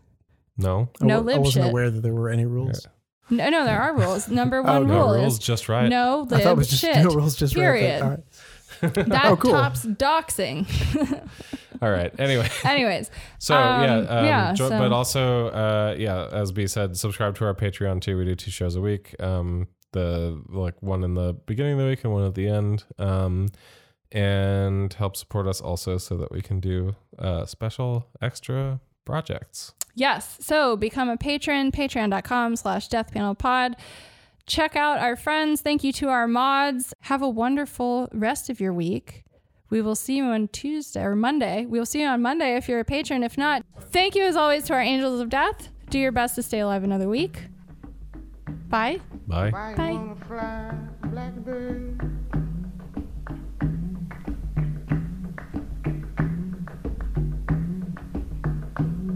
[0.56, 0.88] No.
[1.00, 1.70] I No wa- I lib wasn't shit.
[1.70, 2.86] aware that there were any rules.
[3.30, 4.28] No, no, there are rules.
[4.28, 5.88] Number oh, one no, rule No rules, is just right.
[5.88, 6.96] no I thought it was just shit.
[6.96, 7.62] no rules, just right.
[7.62, 8.02] period.
[8.02, 8.20] All right.
[8.94, 9.52] That Oh, cool.
[9.52, 10.66] tops doxing.
[11.82, 12.12] All right.
[12.18, 12.48] Anyway.
[12.64, 16.96] Anyways, So Um, yeah, um, yeah, jo- so- but also uh, yeah, as B said,
[16.96, 18.16] subscribe to our Patreon too.
[18.18, 19.14] We do two shows a week.
[19.20, 22.84] Um, the like one in the beginning of the week and one at the end.
[22.98, 23.48] Um,
[24.12, 29.72] and help support us also so that we can do uh, special extra projects.
[29.94, 30.36] Yes.
[30.40, 33.74] So become a patron, patreon.com slash deathpanelpod.
[34.46, 35.60] Check out our friends.
[35.60, 36.92] Thank you to our mods.
[37.02, 39.22] Have a wonderful rest of your week.
[39.70, 41.64] We will see you on Tuesday or Monday.
[41.64, 43.22] We will see you on Monday if you're a patron.
[43.22, 45.68] If not, thank you as always to our angels of death.
[45.90, 47.44] Do your best to stay alive another week.
[48.68, 49.00] Bye.
[49.26, 49.50] Bye.
[49.50, 50.14] Why Bye.
[50.26, 50.74] fly,
[51.04, 52.00] blackbird?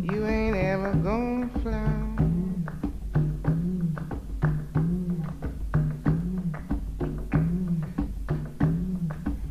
[0.02, 1.90] You ain't ever gonna fly.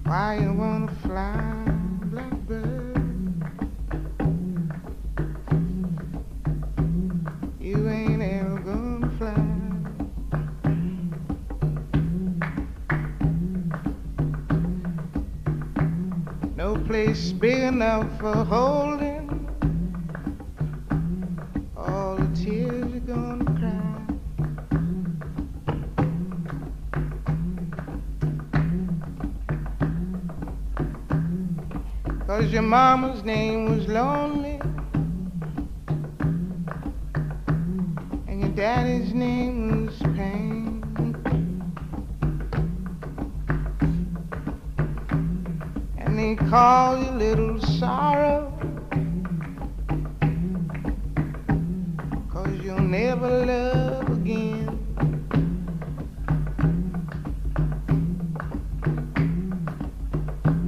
[0.05, 0.82] Why you wanna
[16.85, 19.29] place big enough for holding
[21.77, 23.89] all the tears you're gonna cry.
[32.27, 34.59] Cause your mama's name was lonely
[38.27, 40.62] and your daddy's name was pain.
[46.15, 48.53] They call you little sorrow.
[52.29, 54.77] Cause you'll never love again.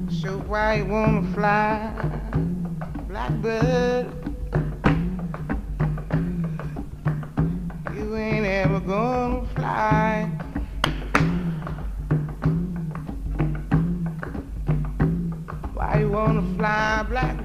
[0.10, 1.94] So why Why you wanna fly,
[3.08, 4.25] blackbird?
[16.66, 17.45] Fly, blackbird?